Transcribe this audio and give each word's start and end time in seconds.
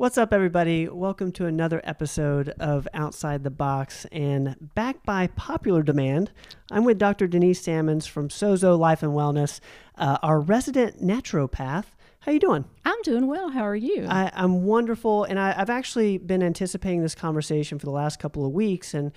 What's 0.00 0.16
up, 0.16 0.32
everybody? 0.32 0.88
Welcome 0.88 1.30
to 1.32 1.44
another 1.44 1.82
episode 1.84 2.54
of 2.58 2.88
Outside 2.94 3.44
the 3.44 3.50
Box. 3.50 4.06
And 4.10 4.56
back 4.74 5.04
by 5.04 5.26
popular 5.26 5.82
demand, 5.82 6.30
I'm 6.70 6.84
with 6.84 6.96
Dr. 6.96 7.26
Denise 7.26 7.60
Sammons 7.60 8.06
from 8.06 8.30
Sozo 8.30 8.78
Life 8.78 9.02
and 9.02 9.12
Wellness, 9.12 9.60
uh, 9.98 10.16
our 10.22 10.40
resident 10.40 11.02
naturopath. 11.02 11.84
How 12.20 12.32
you 12.32 12.40
doing? 12.40 12.64
I'm 12.86 13.02
doing 13.02 13.26
well. 13.26 13.50
How 13.50 13.60
are 13.60 13.76
you? 13.76 14.06
I, 14.08 14.30
am 14.32 14.64
wonderful, 14.64 15.24
and 15.24 15.38
I, 15.38 15.52
have 15.52 15.68
actually 15.68 16.16
been 16.16 16.42
anticipating 16.42 17.02
this 17.02 17.14
conversation 17.14 17.78
for 17.78 17.84
the 17.84 17.92
last 17.92 18.18
couple 18.18 18.46
of 18.46 18.52
weeks, 18.52 18.94
and 18.94 19.12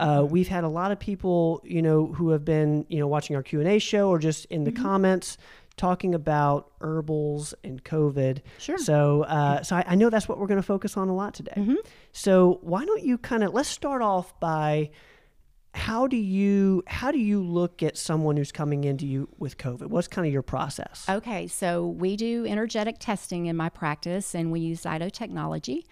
uh, 0.00 0.26
we've 0.28 0.48
had 0.48 0.64
a 0.64 0.68
lot 0.68 0.90
of 0.90 0.98
people, 0.98 1.60
you 1.64 1.80
know, 1.80 2.06
who 2.06 2.30
have 2.30 2.44
been, 2.44 2.86
you 2.88 2.98
know, 2.98 3.06
watching 3.06 3.36
our 3.36 3.42
Q 3.44 3.60
and 3.60 3.68
A 3.68 3.78
show 3.78 4.08
or 4.08 4.18
just 4.18 4.46
in 4.46 4.64
the 4.64 4.72
mm-hmm. 4.72 4.82
comments 4.82 5.38
talking 5.76 6.14
about 6.14 6.70
herbals 6.80 7.54
and 7.64 7.82
COVID. 7.82 8.40
Sure. 8.58 8.78
So, 8.78 9.22
uh, 9.22 9.62
so 9.62 9.76
I, 9.76 9.84
I, 9.88 9.94
know 9.96 10.10
that's 10.10 10.28
what 10.28 10.38
we're 10.38 10.46
going 10.46 10.60
to 10.60 10.66
focus 10.66 10.96
on 10.96 11.08
a 11.08 11.14
lot 11.14 11.34
today. 11.34 11.54
Mm-hmm. 11.56 11.74
So, 12.12 12.60
why 12.62 12.84
don't 12.84 13.02
you 13.02 13.18
kind 13.18 13.42
of 13.42 13.52
let's 13.52 13.68
start 13.68 14.02
off 14.02 14.38
by 14.38 14.90
how 15.74 16.06
do 16.06 16.16
you 16.16 16.84
how 16.86 17.10
do 17.10 17.18
you 17.18 17.42
look 17.42 17.82
at 17.82 17.96
someone 17.96 18.36
who's 18.36 18.52
coming 18.52 18.84
into 18.84 19.06
you 19.06 19.28
with 19.38 19.58
COVID? 19.58 19.86
What's 19.86 20.08
kind 20.08 20.26
of 20.26 20.32
your 20.32 20.42
process? 20.42 21.04
Okay, 21.08 21.48
so 21.48 21.88
we 21.88 22.16
do 22.16 22.46
energetic 22.46 22.96
testing 23.00 23.46
in 23.46 23.56
my 23.56 23.68
practice, 23.68 24.34
and 24.34 24.52
we 24.52 24.60
use 24.60 24.82
Zyto 24.82 25.10
technology. 25.10 25.86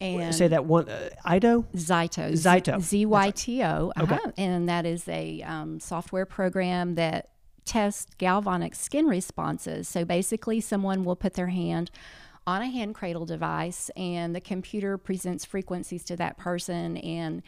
And 0.00 0.34
say 0.34 0.48
that 0.48 0.64
one 0.64 0.88
uh, 0.88 1.10
Ito 1.30 1.66
Zyto 1.74 2.32
Zyto 2.32 2.80
Z 2.80 3.04
Y 3.04 3.30
T 3.32 3.62
O. 3.62 3.92
Okay, 4.00 4.14
uh-huh. 4.14 4.32
and 4.38 4.68
that 4.70 4.86
is 4.86 5.06
a 5.08 5.42
um, 5.42 5.78
software 5.78 6.24
program 6.24 6.94
that 6.94 7.29
test 7.64 8.18
galvanic 8.18 8.74
skin 8.74 9.06
responses. 9.06 9.88
So 9.88 10.04
basically, 10.04 10.60
someone 10.60 11.04
will 11.04 11.16
put 11.16 11.34
their 11.34 11.48
hand 11.48 11.90
on 12.46 12.62
a 12.62 12.66
hand 12.66 12.94
cradle 12.94 13.26
device, 13.26 13.90
and 13.96 14.34
the 14.34 14.40
computer 14.40 14.98
presents 14.98 15.44
frequencies 15.44 16.04
to 16.04 16.16
that 16.16 16.38
person, 16.38 16.96
and 16.98 17.42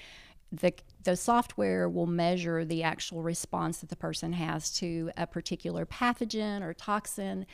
the 0.53 0.73
the 1.05 1.17
software 1.17 1.89
will 1.89 2.07
measure 2.07 2.65
the 2.65 2.85
actual 2.85 3.23
response 3.23 3.79
that 3.79 3.89
the 3.89 3.97
person 3.97 4.33
has 4.35 4.71
to 4.71 5.11
a 5.17 5.27
particular 5.27 5.85
pathogen 5.85 6.63
or 6.63 6.73
toxin. 6.73 7.45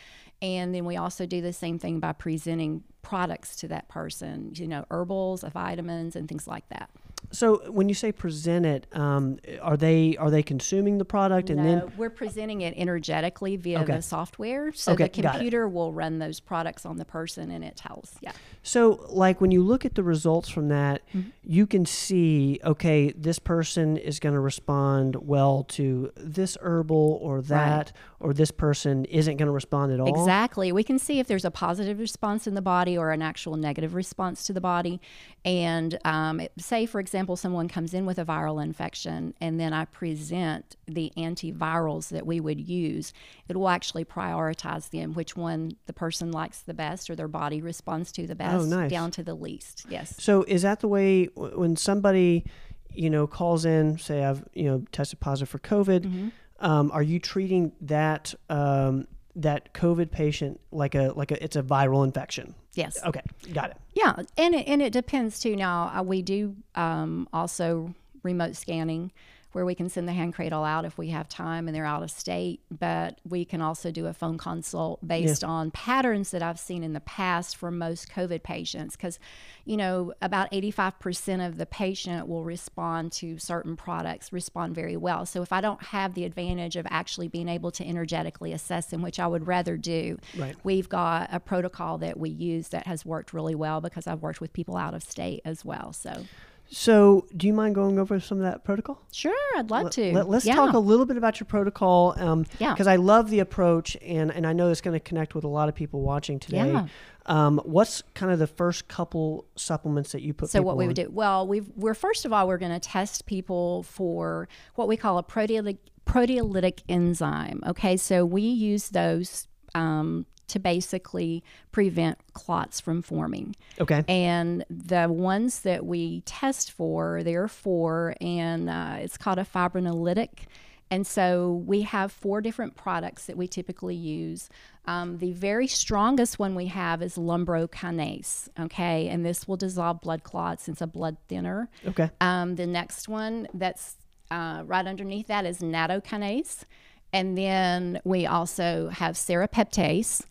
And 0.43 0.75
then 0.75 0.85
we 0.85 0.97
also 0.97 1.25
do 1.25 1.41
the 1.41 1.55
same 1.55 1.79
thing 1.79 1.99
by 1.99 2.13
presenting 2.13 2.85
products 3.01 3.57
to 3.57 3.69
that 3.69 3.89
person, 3.89 4.53
you 4.55 4.69
know, 4.69 4.85
herbals, 4.91 5.45
vitamins, 5.45 6.15
and 6.15 6.29
things 6.29 6.47
like 6.47 6.69
that. 6.69 6.91
So 7.31 7.71
when 7.71 7.89
you 7.89 7.95
say 7.95 8.11
present 8.11 8.65
it, 8.65 8.87
um, 8.93 9.39
are 9.61 9.77
they 9.77 10.17
are 10.17 10.31
they 10.31 10.43
consuming 10.43 10.99
the 10.99 11.05
product 11.05 11.51
and 11.51 11.59
no, 11.59 11.65
then 11.65 11.93
we're 11.97 12.11
presenting 12.11 12.63
it 12.63 12.75
energetically 12.77 13.57
via 13.57 13.81
okay. 13.81 13.97
the 13.97 14.03
software. 14.03 14.73
So 14.73 14.93
okay, 14.93 15.05
the 15.05 15.11
computer 15.11 15.69
will 15.69 15.93
run 15.93 16.19
those 16.19 16.41
products 16.41 16.87
on 16.87 16.97
the 16.97 17.05
person 17.05 17.51
and 17.51 17.63
it 17.63 17.77
tells. 17.77 18.15
Yeah. 18.21 18.33
So 18.63 19.07
like 19.11 19.41
when 19.41 19.51
you 19.51 19.63
look 19.63 19.85
at 19.85 19.95
the 19.95 20.03
results 20.03 20.49
from 20.49 20.69
that, 20.69 21.07
mm-hmm. 21.09 21.29
you 21.45 21.67
can 21.67 21.85
see 21.85 22.61
okay, 22.65 23.13
this 23.13 23.39
person 23.39 23.97
is 23.99 24.21
going 24.21 24.35
to 24.35 24.41
respond 24.41 25.17
well 25.17 25.65
to 25.65 26.11
this 26.17 26.57
herbal 26.63 27.19
or 27.21 27.43
that, 27.43 27.77
right. 27.87 27.93
or 28.21 28.33
this 28.33 28.51
person 28.51 29.05
isn't 29.05 29.37
going 29.37 29.47
to 29.49 29.53
respond 29.53 29.93
at 29.93 30.01
all. 30.01 30.09
Exactly. 30.09 30.73
We 30.73 30.83
can 30.83 30.99
see 30.99 31.19
if 31.19 31.27
there's 31.27 31.45
a 31.45 31.51
positive 31.51 31.99
response 31.99 32.47
in 32.47 32.55
the 32.55 32.63
body 32.63 32.97
or 32.97 33.11
an 33.11 33.21
actual 33.21 33.57
negative 33.57 33.95
response 33.95 34.47
to 34.47 34.55
the 34.55 34.61
body, 34.63 35.01
and 35.45 35.99
um, 36.07 36.41
say 36.57 36.87
for 36.87 37.01
example, 37.01 37.08
someone 37.37 37.69
comes 37.69 37.95
in 37.95 38.07
with 38.07 38.19
a 38.19 38.25
viral 38.25 38.63
infection 38.63 39.35
and 39.41 39.59
then 39.59 39.73
I 39.73 39.85
present 39.87 40.77
the 40.87 41.13
antivirals 41.17 42.09
that 42.11 42.27
we 42.27 42.41
would 42.41 42.61
use, 42.61 43.13
it 43.49 43.57
will 43.57 43.69
actually 43.69 44.05
prioritize 44.05 44.91
them, 44.91 45.15
which 45.15 45.37
one 45.37 45.73
the 45.87 45.93
person 45.93 46.33
likes 46.33 46.61
the 46.61 46.75
best 46.75 47.11
or 47.11 47.17
their 47.17 47.29
body 47.29 47.61
responds 47.61 48.13
to 48.13 48.27
the 48.27 48.35
oh, 48.35 48.37
best, 48.37 48.55
oh, 48.55 48.65
nice. 48.65 48.91
down 48.91 49.11
to 49.13 49.23
the 49.23 49.35
least. 49.35 49.87
Yes. 49.89 50.15
So 50.19 50.45
is 50.45 50.63
that 50.63 50.81
the 50.81 50.89
way 50.89 51.27
when 51.35 51.77
somebody, 51.77 52.45
you 52.93 53.11
know, 53.11 53.27
calls 53.27 53.65
in, 53.65 53.99
say 53.99 54.25
I've, 54.25 54.45
you 54.55 54.65
know, 54.65 54.85
tested 54.93 55.21
positive 55.21 55.49
for 55.49 55.59
COVID, 55.59 56.01
mm-hmm. 56.01 56.29
um, 56.61 56.91
are 56.93 57.03
you 57.03 57.19
treating 57.19 57.73
that 57.83 58.35
um, 58.49 59.07
that 59.37 59.73
COVID 59.73 60.11
patient 60.11 60.61
like 60.73 60.95
a 60.95 61.13
like 61.15 61.31
a 61.31 61.43
it's 61.43 61.57
a 61.57 61.63
viral 61.63 62.05
infection? 62.05 62.55
Yes. 62.79 62.97
Okay, 63.05 63.23
got 63.53 63.71
it. 63.71 63.77
Yeah, 63.95 64.15
and 64.37 64.55
it, 64.55 64.69
and 64.69 64.81
it 64.81 64.93
depends 64.93 65.41
too. 65.41 65.57
Now 65.57 65.91
uh, 65.93 66.03
we 66.03 66.23
do 66.23 66.55
um, 66.77 67.29
also 67.33 67.93
remote 68.23 68.55
scanning 68.55 69.11
where 69.53 69.65
we 69.65 69.75
can 69.75 69.89
send 69.89 70.07
the 70.07 70.13
hand 70.13 70.35
cradle 70.35 70.63
out 70.63 70.85
if 70.85 70.99
we 70.99 71.09
have 71.09 71.29
time 71.29 71.67
and 71.67 71.75
they're 71.75 71.87
out 71.87 72.03
of 72.03 72.11
state. 72.11 72.61
But 72.71 73.21
we 73.29 73.45
can 73.45 73.63
also 73.63 73.91
do 73.91 74.07
a 74.07 74.13
phone 74.13 74.37
consult 74.37 75.07
based 75.07 75.43
yeah. 75.43 75.49
on 75.49 75.71
patterns 75.71 76.31
that 76.33 76.43
I've 76.43 76.59
seen 76.59 76.83
in 76.83 76.93
the 76.93 77.01
past 77.01 77.57
for 77.57 77.71
most 77.71 78.11
COVID 78.11 78.43
patients. 78.43 78.95
Because, 78.95 79.19
you 79.65 79.77
know, 79.77 80.13
about 80.21 80.51
85% 80.53 81.47
of 81.47 81.57
the 81.57 81.67
patient 81.67 82.29
will 82.29 82.45
respond 82.45 83.13
to 83.13 83.39
certain 83.39 83.77
products, 83.77 84.33
respond 84.33 84.75
very 84.75 84.97
well. 84.97 85.25
So 85.25 85.43
if 85.43 85.53
I 85.53 85.61
don't 85.61 85.83
have 85.83 86.15
the 86.15 86.25
advantage 86.25 86.77
of 86.77 86.87
actually 86.91 87.29
being 87.29 87.49
able 87.49 87.71
to 87.73 87.87
energetically 87.87 88.53
assess 88.53 88.87
them, 88.87 89.01
which 89.01 89.19
I 89.19 89.27
would 89.27 89.47
rather 89.47 89.77
do, 89.77 90.19
right. 90.37 90.57
we've 90.63 90.89
got 90.89 91.31
a 91.33 91.41
protocol 91.41 91.99
that 91.99 92.19
we 92.19 92.31
use 92.31 92.69
that 92.69 92.87
has 92.87 93.07
worked 93.07 93.33
really 93.33 93.55
well 93.55 93.81
because 93.81 94.07
I've 94.07 94.21
worked 94.21 94.41
with 94.41 94.53
people 94.53 94.77
out 94.77 94.95
of 94.95 95.03
state 95.03 95.41
as 95.45 95.65
well. 95.65 95.93
So 95.93 96.25
so, 96.71 97.27
do 97.37 97.47
you 97.47 97.55
mind 97.55 97.75
going 97.75 97.99
over 97.99 98.21
some 98.21 98.39
of 98.39 98.45
that 98.45 98.65
protocol? 98.65 99.01
Sure, 99.13 99.35
I'd 99.57 99.71
love 99.71 99.91
to. 99.93 100.13
Let, 100.13 100.29
us 100.29 100.45
yeah. 100.45 100.55
talk 100.55 100.75
a 100.75 100.79
little 100.79 101.07
bit 101.07 101.17
about 101.17 101.41
your 101.41 101.47
protocol. 101.47 102.15
Um, 102.19 102.45
yeah. 102.59 102.73
Because 102.73 102.87
I 102.87 102.97
love 102.97 103.31
the 103.31 103.41
approach, 103.41 103.97
and, 104.03 104.31
and 104.31 104.47
I 104.47 104.53
know 104.53 104.71
it's 104.71 104.83
going 104.83 104.99
to 104.99 105.01
connect 105.01 105.35
with 105.35 105.45
a 105.45 105.49
lot 105.49 105.69
of 105.69 105.75
people 105.75 106.03
watching 106.03 106.39
today. 106.39 106.71
Yeah. 106.71 106.87
Um, 107.25 107.61
what's 107.65 108.03
kind 108.15 108.33
of 108.33 108.39
the 108.39 108.47
first 108.47 108.89
couple 108.89 109.47
supplements 109.57 110.13
that 110.13 110.23
you 110.23 110.35
put? 110.35 110.51
So 110.51 110.63
what 110.63 110.77
we 110.77 110.85
on? 110.85 110.89
would 110.89 110.97
do? 110.97 111.11
Well, 111.11 111.47
we 111.47 111.63
are 111.85 111.95
first 111.95 112.25
of 112.25 112.33
all 112.33 112.49
we're 112.49 112.59
going 112.59 112.73
to 112.73 112.81
test 112.81 113.27
people 113.27 113.83
for 113.83 114.49
what 114.75 114.89
we 114.89 114.97
call 114.97 115.19
a 115.19 115.23
proteolytic 115.23 115.79
proteolytic 116.07 116.81
enzyme. 116.89 117.63
Okay, 117.67 117.99
so 117.99 118.25
we 118.25 118.41
use 118.43 118.89
those 118.89 119.47
um, 119.75 120.25
to 120.49 120.59
basically 120.59 121.43
prevent 121.73 122.19
clots 122.33 122.81
from 122.81 123.03
forming. 123.03 123.55
Okay. 123.81 124.05
And 124.09 124.65
the 124.69 125.07
ones 125.09 125.61
that 125.61 125.87
we 125.87 126.23
test 126.23 126.73
for, 126.73 127.23
there 127.23 127.43
are 127.45 127.49
four, 127.49 128.15
and 128.21 128.69
uh, 128.69 128.97
it's 128.99 129.17
called 129.17 129.39
a 129.39 129.45
fibrinolytic. 129.45 130.47
And 130.91 131.07
so 131.07 131.63
we 131.67 131.83
have 131.83 132.11
four 132.11 132.41
different 132.41 132.75
products 132.75 133.27
that 133.27 133.37
we 133.37 133.47
typically 133.47 133.95
use. 133.95 134.49
Um, 134.87 135.19
the 135.19 135.33
very 135.33 135.67
strongest 135.67 136.39
one 136.39 136.55
we 136.55 136.67
have 136.67 137.03
is 137.03 137.17
lumbrokinase, 137.17 138.49
okay? 138.59 139.09
And 139.09 139.25
this 139.25 139.47
will 139.47 139.59
dissolve 139.59 140.01
blood 140.01 140.23
clots. 140.23 140.67
It's 140.67 140.81
a 140.81 140.87
blood 140.87 141.19
thinner. 141.29 141.69
Okay. 141.87 142.11
Um, 142.23 142.57
the 142.57 142.67
next 142.67 143.07
one 143.07 143.49
that's 143.53 143.97
uh, 144.31 144.63
right 144.65 144.87
underneath 144.87 145.27
that 145.27 145.45
is 145.45 145.59
nattokinase. 145.59 146.65
And 147.13 147.37
then 147.37 148.01
we 148.05 148.27
also 148.27 148.89
have 148.89 149.15
serapeptase 149.15 150.23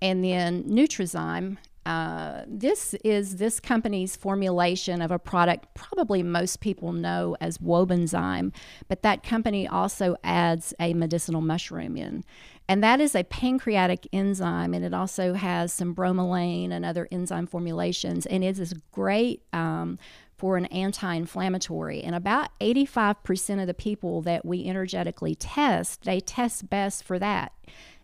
and 0.00 0.24
then 0.24 0.64
Nutrizyme. 0.64 1.58
Uh, 1.84 2.42
this 2.46 2.94
is 3.04 3.36
this 3.36 3.58
company's 3.58 4.14
formulation 4.14 5.02
of 5.02 5.10
a 5.10 5.18
product 5.18 5.66
probably 5.74 6.22
most 6.22 6.60
people 6.60 6.92
know 6.92 7.36
as 7.40 7.58
Wobenzym, 7.58 8.52
but 8.86 9.02
that 9.02 9.24
company 9.24 9.66
also 9.66 10.16
adds 10.22 10.72
a 10.78 10.94
medicinal 10.94 11.40
mushroom 11.40 11.96
in. 11.96 12.24
And 12.68 12.82
that 12.82 13.00
is 13.00 13.14
a 13.14 13.24
pancreatic 13.24 14.06
enzyme, 14.12 14.72
and 14.72 14.84
it 14.84 14.94
also 14.94 15.34
has 15.34 15.72
some 15.72 15.94
bromelain 15.94 16.70
and 16.70 16.84
other 16.84 17.08
enzyme 17.10 17.46
formulations. 17.46 18.24
And 18.26 18.44
it 18.44 18.58
is 18.58 18.74
great 18.92 19.42
um, 19.52 19.98
for 20.36 20.56
an 20.56 20.66
anti 20.66 21.14
inflammatory. 21.14 22.02
And 22.02 22.14
about 22.14 22.48
85% 22.60 23.60
of 23.60 23.66
the 23.66 23.74
people 23.74 24.22
that 24.22 24.44
we 24.44 24.66
energetically 24.66 25.34
test, 25.34 26.02
they 26.04 26.20
test 26.20 26.70
best 26.70 27.04
for 27.04 27.18
that. 27.18 27.52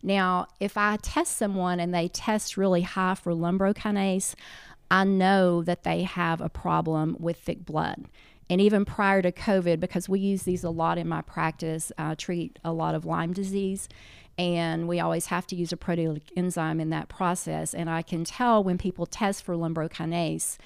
Now, 0.02 0.46
if 0.60 0.76
I 0.76 0.96
test 0.96 1.36
someone 1.36 1.80
and 1.80 1.94
they 1.94 2.08
test 2.08 2.56
really 2.56 2.82
high 2.82 3.14
for 3.14 3.32
lumbrokinase, 3.32 4.34
I 4.90 5.04
know 5.04 5.62
that 5.62 5.82
they 5.82 6.02
have 6.02 6.40
a 6.40 6.48
problem 6.48 7.16
with 7.18 7.38
thick 7.38 7.64
blood. 7.64 8.06
And 8.50 8.60
even 8.60 8.84
prior 8.84 9.20
to 9.20 9.32
COVID, 9.32 9.78
because 9.80 10.08
we 10.08 10.20
use 10.20 10.44
these 10.44 10.64
a 10.64 10.70
lot 10.70 10.96
in 10.96 11.08
my 11.08 11.20
practice, 11.20 11.92
I 11.98 12.14
treat 12.14 12.58
a 12.64 12.72
lot 12.72 12.94
of 12.94 13.04
Lyme 13.04 13.32
disease 13.32 13.88
and 14.38 14.86
we 14.86 15.00
always 15.00 15.26
have 15.26 15.46
to 15.48 15.56
use 15.56 15.72
a 15.72 15.76
proteolytic 15.76 16.30
enzyme 16.36 16.78
in 16.78 16.90
that 16.90 17.08
process. 17.08 17.74
And 17.74 17.90
I 17.90 18.02
can 18.02 18.24
tell 18.24 18.62
when 18.62 18.78
people 18.78 19.04
test 19.04 19.42
for 19.42 19.54
lumbrokinase 19.54 20.58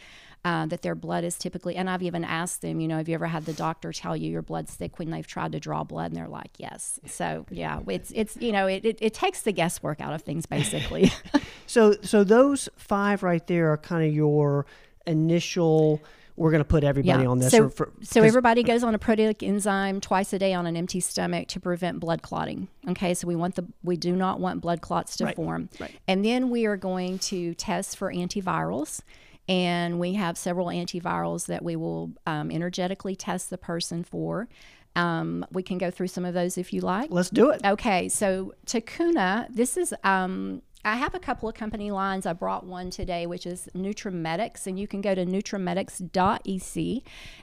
uh, 0.44 0.66
that 0.66 0.82
their 0.82 0.94
blood 0.94 1.24
is 1.24 1.38
typically, 1.38 1.76
and 1.76 1.88
I've 1.88 2.02
even 2.02 2.24
asked 2.24 2.60
them, 2.60 2.80
you 2.80 2.88
know, 2.88 2.98
have 2.98 3.08
you 3.08 3.14
ever 3.14 3.28
had 3.28 3.46
the 3.46 3.52
doctor 3.54 3.92
tell 3.92 4.16
you 4.16 4.30
your 4.30 4.42
blood's 4.42 4.74
thick 4.74 4.98
when 4.98 5.10
they've 5.10 5.26
tried 5.26 5.52
to 5.52 5.60
draw 5.60 5.84
blood? 5.84 6.10
And 6.10 6.16
they're 6.16 6.28
like, 6.28 6.50
yes. 6.58 7.00
So 7.06 7.46
yeah, 7.50 7.80
it's 7.88 8.12
it's 8.14 8.36
you 8.36 8.52
know, 8.52 8.66
it, 8.66 8.84
it, 8.84 8.98
it 9.00 9.14
takes 9.14 9.42
the 9.42 9.52
guesswork 9.52 10.00
out 10.00 10.12
of 10.12 10.22
things 10.22 10.44
basically. 10.44 11.10
so 11.66 11.94
so 12.02 12.24
those 12.24 12.68
five 12.76 13.22
right 13.22 13.46
there 13.46 13.72
are 13.72 13.78
kind 13.78 14.06
of 14.06 14.12
your 14.12 14.66
initial 15.06 16.02
we're 16.42 16.50
going 16.50 16.60
to 16.62 16.68
put 16.68 16.82
everybody 16.84 17.24
on 17.24 17.38
this. 17.38 17.52
So, 17.52 17.64
or 17.64 17.70
for- 17.70 17.92
so 18.02 18.22
everybody 18.22 18.62
goes 18.62 18.82
on 18.82 18.94
a 18.94 18.98
proteolytic 18.98 19.42
enzyme 19.46 20.00
twice 20.00 20.32
a 20.32 20.38
day 20.38 20.52
on 20.52 20.66
an 20.66 20.76
empty 20.76 21.00
stomach 21.00 21.46
to 21.48 21.60
prevent 21.60 22.00
blood 22.00 22.20
clotting. 22.22 22.68
Okay, 22.88 23.14
so 23.14 23.28
we 23.28 23.36
want 23.36 23.54
the 23.54 23.66
we 23.84 23.96
do 23.96 24.16
not 24.16 24.40
want 24.40 24.60
blood 24.60 24.80
clots 24.80 25.16
to 25.18 25.24
Right, 25.26 25.36
form. 25.36 25.68
right. 25.80 25.94
And 26.08 26.24
then 26.24 26.50
we 26.50 26.66
are 26.66 26.76
going 26.76 27.18
to 27.20 27.54
test 27.54 27.96
for 27.96 28.12
antivirals. 28.12 29.00
And 29.48 29.98
we 29.98 30.14
have 30.14 30.38
several 30.38 30.68
antivirals 30.68 31.46
that 31.46 31.64
we 31.64 31.74
will 31.74 32.12
um, 32.26 32.50
energetically 32.50 33.16
test 33.16 33.50
the 33.50 33.58
person 33.58 34.04
for. 34.04 34.48
Um, 34.94 35.44
we 35.50 35.62
can 35.62 35.78
go 35.78 35.90
through 35.90 36.08
some 36.08 36.24
of 36.24 36.32
those 36.34 36.58
if 36.58 36.72
you 36.72 36.80
like. 36.80 37.10
let's 37.10 37.30
do 37.30 37.50
it. 37.50 37.60
Okay, 37.64 38.08
so 38.08 38.52
Takuna, 38.66 39.46
this 39.52 39.76
is 39.76 39.94
um 40.04 40.62
I 40.84 40.96
have 40.96 41.14
a 41.14 41.20
couple 41.20 41.48
of 41.48 41.54
company 41.54 41.90
lines. 41.90 42.26
I 42.26 42.32
brought 42.32 42.66
one 42.66 42.90
today, 42.90 43.26
which 43.26 43.46
is 43.46 43.68
NutraMedix, 43.74 44.66
and 44.66 44.78
you 44.78 44.88
can 44.88 45.00
go 45.00 45.14
to 45.14 45.24
nutramedix.ec 45.24 47.02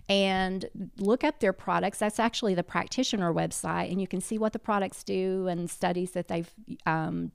and 0.10 0.66
look 0.98 1.24
up 1.24 1.40
their 1.40 1.54
products. 1.54 2.00
That's 2.00 2.20
actually 2.20 2.54
the 2.54 2.64
practitioner 2.64 3.34
website, 3.34 3.92
and 3.92 4.02
you 4.02 4.08
can 4.08 4.20
see 4.20 4.38
what 4.38 4.52
the 4.52 4.60
products 4.60 5.04
do 5.04 5.48
and 5.48 5.70
studies 5.70 6.12
that 6.12 6.28
they've 6.28 6.52
um, 6.86 7.32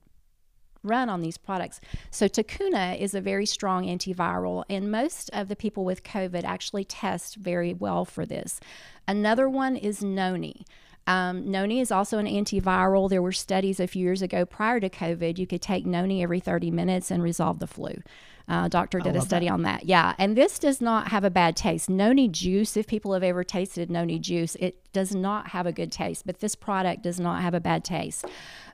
run 0.83 1.09
on 1.09 1.21
these 1.21 1.37
products. 1.37 1.81
So 2.11 2.27
Takuna 2.27 2.97
is 2.99 3.15
a 3.15 3.21
very 3.21 3.47
strong 3.47 3.85
antiviral, 3.85 4.63
and 4.69 4.91
most 4.91 5.29
of 5.33 5.47
the 5.47 5.55
people 5.55 5.83
with 5.83 6.03
COVID 6.03 6.43
actually 6.43 6.83
test 6.83 7.35
very 7.35 7.73
well 7.73 8.05
for 8.05 8.25
this. 8.25 8.59
Another 9.07 9.49
one 9.49 9.75
is 9.75 10.03
Noni. 10.03 10.65
Um, 11.07 11.51
Noni 11.51 11.79
is 11.79 11.91
also 11.91 12.17
an 12.17 12.25
antiviral. 12.25 13.09
There 13.09 13.21
were 13.21 13.31
studies 13.31 13.79
a 13.79 13.87
few 13.87 14.03
years 14.03 14.21
ago 14.21 14.45
prior 14.45 14.79
to 14.79 14.89
COVID. 14.89 15.37
You 15.37 15.45
could 15.45 15.61
take 15.61 15.85
Noni 15.85 16.23
every 16.23 16.39
30 16.39 16.71
minutes 16.71 17.11
and 17.11 17.21
resolve 17.21 17.59
the 17.59 17.67
flu. 17.67 17.95
Uh, 18.47 18.67
doctor 18.67 18.99
did 18.99 19.15
a 19.15 19.21
study 19.21 19.49
on 19.49 19.63
that. 19.63 19.85
Yeah, 19.85 20.13
and 20.19 20.37
this 20.37 20.59
does 20.59 20.79
not 20.79 21.07
have 21.07 21.23
a 21.23 21.31
bad 21.31 21.55
taste. 21.55 21.89
Noni 21.89 22.27
juice, 22.27 22.77
if 22.77 22.85
people 22.85 23.13
have 23.13 23.23
ever 23.23 23.43
tasted 23.43 23.89
Noni 23.89 24.19
juice, 24.19 24.55
it 24.55 24.77
does 24.93 25.15
not 25.15 25.47
have 25.47 25.65
a 25.65 25.71
good 25.71 25.91
taste, 25.91 26.27
but 26.27 26.41
this 26.41 26.53
product 26.53 27.01
does 27.01 27.19
not 27.19 27.41
have 27.41 27.55
a 27.55 27.59
bad 27.59 27.83
taste. 27.83 28.25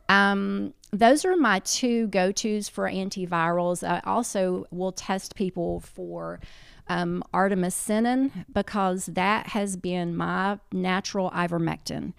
Um, 0.09 0.73
those 0.91 1.23
are 1.23 1.37
my 1.37 1.59
two 1.59 2.07
go 2.07 2.33
tos 2.33 2.67
for 2.67 2.89
antivirals. 2.89 3.87
I 3.87 4.01
also 4.05 4.65
will 4.71 4.91
test 4.91 5.35
people 5.35 5.79
for 5.79 6.41
um, 6.91 7.23
artemisinin 7.33 8.45
because 8.51 9.07
that 9.07 9.47
has 9.47 9.77
been 9.77 10.15
my 10.15 10.59
natural 10.71 11.31
ivermectin. 11.31 12.13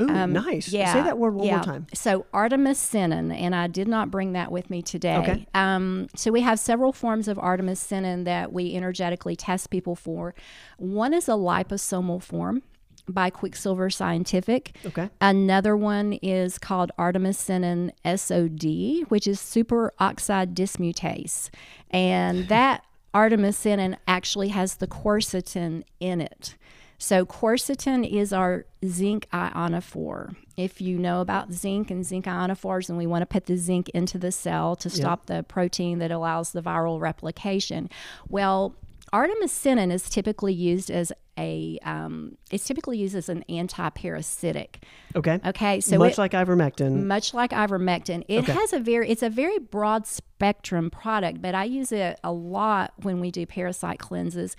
Ooh, 0.00 0.06
nice. 0.06 0.68
Um, 0.68 0.78
Yeah. 0.78 0.92
Say 0.92 1.02
that 1.02 1.18
word 1.18 1.34
one 1.34 1.46
yeah. 1.46 1.56
more 1.56 1.64
time. 1.64 1.86
So 1.92 2.26
artemisinin, 2.32 3.34
and 3.34 3.54
I 3.54 3.66
did 3.66 3.88
not 3.88 4.10
bring 4.10 4.32
that 4.34 4.52
with 4.52 4.70
me 4.70 4.80
today. 4.80 5.16
Okay. 5.16 5.46
Um, 5.54 6.08
so 6.14 6.30
we 6.30 6.42
have 6.42 6.60
several 6.60 6.92
forms 6.92 7.26
of 7.26 7.36
artemisinin 7.36 8.24
that 8.24 8.52
we 8.52 8.76
energetically 8.76 9.34
test 9.34 9.70
people 9.70 9.96
for. 9.96 10.34
One 10.76 11.12
is 11.14 11.28
a 11.28 11.32
liposomal 11.32 12.22
form 12.22 12.62
by 13.08 13.30
Quicksilver 13.30 13.90
Scientific. 13.90 14.76
Okay. 14.86 15.08
Another 15.20 15.76
one 15.76 16.12
is 16.14 16.58
called 16.58 16.92
artemisinin 16.98 17.90
SOD, 18.04 19.08
which 19.10 19.26
is 19.26 19.40
superoxide 19.40 20.54
dismutase. 20.54 21.48
And 21.90 22.48
that 22.48 22.84
artemisinin 23.14 23.96
actually 24.06 24.48
has 24.48 24.76
the 24.76 24.86
quercetin 24.86 25.82
in 26.00 26.20
it. 26.20 26.56
So 26.98 27.24
quercetin 27.24 28.08
is 28.10 28.32
our 28.32 28.66
zinc 28.84 29.28
ionophore. 29.32 30.34
If 30.56 30.80
you 30.80 30.98
know 30.98 31.20
about 31.20 31.52
zinc 31.52 31.92
and 31.92 32.04
zinc 32.04 32.24
ionophores, 32.24 32.88
and 32.88 32.98
we 32.98 33.06
want 33.06 33.22
to 33.22 33.26
put 33.26 33.46
the 33.46 33.56
zinc 33.56 33.88
into 33.90 34.18
the 34.18 34.32
cell 34.32 34.74
to 34.76 34.90
stop 34.90 35.26
the 35.26 35.44
protein 35.44 36.00
that 36.00 36.10
allows 36.10 36.50
the 36.50 36.60
viral 36.60 37.00
replication. 37.00 37.88
Well, 38.28 38.74
artemisinin 39.12 39.92
is 39.92 40.08
typically 40.08 40.52
used 40.52 40.90
as 40.90 41.12
a 41.38 41.78
um, 41.84 42.36
it's 42.50 42.64
typically 42.66 42.98
used 42.98 43.14
as 43.14 43.28
an 43.28 43.44
anti-parasitic. 43.48 44.82
Okay. 45.14 45.38
Okay, 45.46 45.80
so 45.80 45.98
Much 45.98 46.12
it, 46.14 46.18
like 46.18 46.32
ivermectin. 46.32 47.04
much 47.04 47.32
like 47.32 47.50
ivermectin, 47.50 48.24
it 48.28 48.40
Okay. 48.40 48.52
has 48.52 48.72
a 48.72 48.80
very 48.80 49.08
it's 49.08 49.22
a 49.22 49.30
very 49.30 49.58
broad 49.58 50.06
spectrum 50.06 50.90
product, 50.90 51.40
but 51.40 51.54
I 51.54 51.64
use 51.64 51.92
it 51.92 52.18
a 52.24 52.32
lot 52.32 52.92
when 53.02 53.20
we 53.20 53.30
do 53.30 53.46
parasite 53.46 53.98
cleanses. 53.98 54.56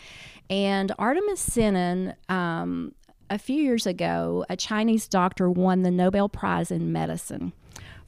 And 0.49 0.91
artemisinin, 0.97 2.15
um, 2.29 2.93
a 3.29 3.37
few 3.37 3.61
years 3.61 3.85
ago, 3.85 4.45
a 4.49 4.55
Chinese 4.57 5.07
doctor 5.07 5.49
won 5.51 5.83
the 5.83 5.91
Nobel 5.91 6.29
Prize 6.29 6.71
in 6.71 6.91
medicine 6.91 7.53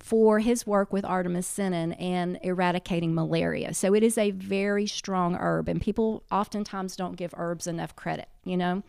for 0.02 0.40
his 0.40 0.66
work 0.66 0.92
with 0.92 1.06
artemisinin 1.06 1.96
and 2.02 2.40
eradicating 2.42 3.14
malaria. 3.14 3.74
So 3.74 3.94
it 3.94 4.04
is 4.04 4.18
a 4.18 4.32
very 4.32 4.88
strong 4.88 5.36
herb, 5.36 5.70
and 5.70 5.80
people 5.80 6.24
oftentimes 6.32 6.96
don't 6.96 7.16
give 7.16 7.34
herbs 7.38 7.68
enough 7.68 7.96
credit. 7.96 8.28
You 8.44 8.58
know, 8.58 8.84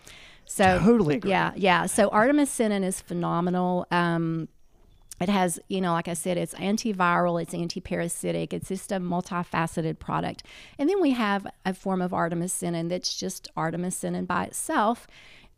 so 0.47 0.79
Totally 0.79 1.17
agree. 1.17 1.31
yeah, 1.31 1.53
yeah. 1.55 1.87
So 1.87 2.09
artemisinin 2.11 2.83
is 2.83 3.01
phenomenal. 3.01 3.87
Um, 3.91 4.49
it 5.21 5.29
has, 5.29 5.61
you 5.69 5.81
know, 5.81 5.93
like 5.93 6.09
I 6.09 6.15
said, 6.15 6.37
it's 6.37 6.55
antiviral, 6.55 7.41
it's 7.41 7.55
antiparasitic, 7.55 8.53
it's 8.53 8.69
just 8.69 8.91
a 8.91 8.97
multifaceted 8.97 10.01
product. 10.01 10.43
And 10.79 10.89
then 10.89 11.01
we 11.01 11.13
have 11.13 11.47
a 11.65 11.75
form 11.75 12.03
of 12.03 12.11
artemisinin 12.11 12.89
that's 12.89 13.15
just 13.15 13.49
artemisinin 13.57 14.27
by 14.27 14.47
itself. 14.47 15.07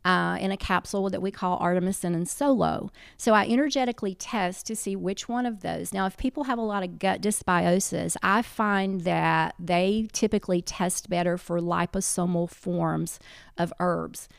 Uh, 0.05 0.37
in 0.39 0.51
a 0.51 0.57
capsule 0.57 1.09
that 1.09 1.19
we 1.19 1.31
call 1.31 1.59
artemisinin 1.59 2.27
solo. 2.27 2.91
So 3.17 3.33
I 3.33 3.47
energetically 3.47 4.13
test 4.13 4.67
to 4.67 4.75
see 4.75 4.95
which 4.95 5.27
one 5.27 5.47
of 5.47 5.61
those. 5.61 5.91
Now, 5.91 6.05
if 6.05 6.15
people 6.15 6.43
have 6.43 6.59
a 6.59 6.61
lot 6.61 6.83
of 6.83 6.99
gut 6.99 7.21
dysbiosis, 7.21 8.15
I 8.21 8.43
find 8.43 9.01
that 9.01 9.55
they 9.57 10.07
typically 10.13 10.61
test 10.61 11.09
better 11.09 11.39
for 11.39 11.59
liposomal 11.59 12.51
forms 12.51 13.19
of 13.57 13.73
herbs. 13.79 14.29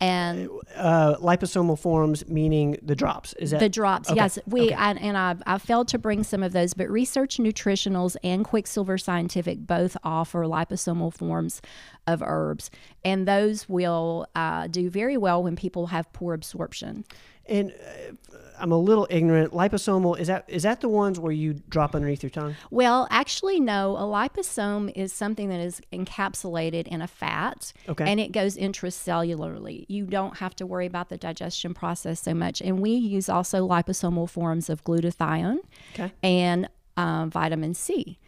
And 0.00 0.50
Uh, 0.76 1.16
liposomal 1.16 1.78
forms, 1.78 2.28
meaning 2.28 2.76
the 2.82 2.94
drops. 2.94 3.32
Is 3.34 3.50
that 3.52 3.60
the 3.60 3.68
drops, 3.68 4.10
Okay, 4.10 4.16
yes. 4.16 4.38
We 4.46 4.66
okay. 4.66 4.74
and, 4.74 5.00
and 5.00 5.16
I, 5.16 5.36
I 5.46 5.56
failed 5.58 5.88
to 5.88 5.98
bring 5.98 6.22
some 6.22 6.42
of 6.42 6.52
those, 6.52 6.74
but 6.74 6.90
Research 6.90 7.38
Nutritionals 7.38 8.14
and 8.22 8.44
Quicksilver 8.44 8.98
Scientific 8.98 9.66
both 9.66 9.96
offer 10.04 10.44
liposomal 10.44 11.14
forms 11.14 11.62
of 12.06 12.22
herbs, 12.22 12.70
and 13.04 13.26
those 13.26 13.68
will 13.70 14.26
uh, 14.34 14.66
do 14.66 14.90
very 14.90 15.16
well 15.16 15.42
when 15.42 15.56
people 15.56 15.86
have 15.86 16.12
poor 16.12 16.34
absorption. 16.34 17.04
And 17.48 17.70
uh, 17.72 18.36
I'm 18.58 18.72
a 18.72 18.78
little 18.78 19.06
ignorant. 19.08 19.52
Liposomal 19.52 20.18
is 20.18 20.26
that 20.26 20.44
is 20.48 20.64
that 20.64 20.80
the 20.80 20.88
ones 20.88 21.20
where 21.20 21.30
you 21.30 21.54
drop 21.68 21.94
underneath 21.94 22.22
your 22.22 22.30
tongue? 22.30 22.56
Well, 22.70 23.06
actually, 23.10 23.60
no. 23.60 23.96
A 23.96 24.00
liposome 24.00 24.90
is 24.96 25.12
something 25.12 25.48
that 25.50 25.60
is 25.60 25.80
encapsulated 25.92 26.88
in 26.88 27.00
a 27.02 27.06
fat, 27.06 27.72
Okay. 27.88 28.04
and 28.10 28.18
it 28.18 28.32
goes 28.32 28.56
intracellularly. 28.56 29.85
You 29.88 30.06
don't 30.06 30.38
have 30.38 30.54
to 30.56 30.66
worry 30.66 30.86
about 30.86 31.08
the 31.08 31.16
digestion 31.16 31.74
process 31.74 32.20
so 32.20 32.34
much. 32.34 32.60
And 32.60 32.80
we 32.80 32.90
use 32.90 33.28
also 33.28 33.66
liposomal 33.68 34.28
forms 34.28 34.68
of 34.70 34.82
glutathione 34.84 35.58
Okay. 35.94 36.12
and 36.22 36.68
uh, 36.96 37.26
vitamin 37.26 37.74
C. 37.74 38.18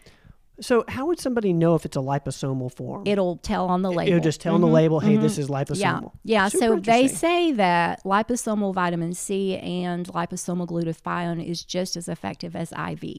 So 0.61 0.85
how 0.89 1.07
would 1.07 1.21
somebody 1.21 1.53
know 1.53 1.77
if 1.77 1.85
it's 1.85 1.97
a 1.97 2.01
liposomal 2.01 2.73
form? 2.73 3.05
It'll 3.07 3.37
tell 3.37 3.67
on 3.69 3.83
the 3.83 3.93
label. 3.93 4.09
It'll 4.15 4.25
just 4.25 4.41
tell 4.41 4.55
on 4.57 4.61
the 4.61 4.67
label, 4.67 4.99
hey, 4.99 5.17
this 5.17 5.39
is 5.39 5.49
liposomal. 5.49 6.11
yeah. 6.25 6.49
Super 6.49 6.65
so 6.65 6.77
they 6.81 7.07
say 7.07 7.53
that 7.53 8.03
liposomal 8.05 8.75
vitamin 8.75 9.13
C 9.15 9.57
and 9.57 10.07
liposomal 10.09 10.67
glutathione 10.67 11.47
is 11.47 11.63
just 11.65 11.97
as 11.97 12.09
effective 12.09 12.57
as 12.57 12.73
IV. 12.73 13.19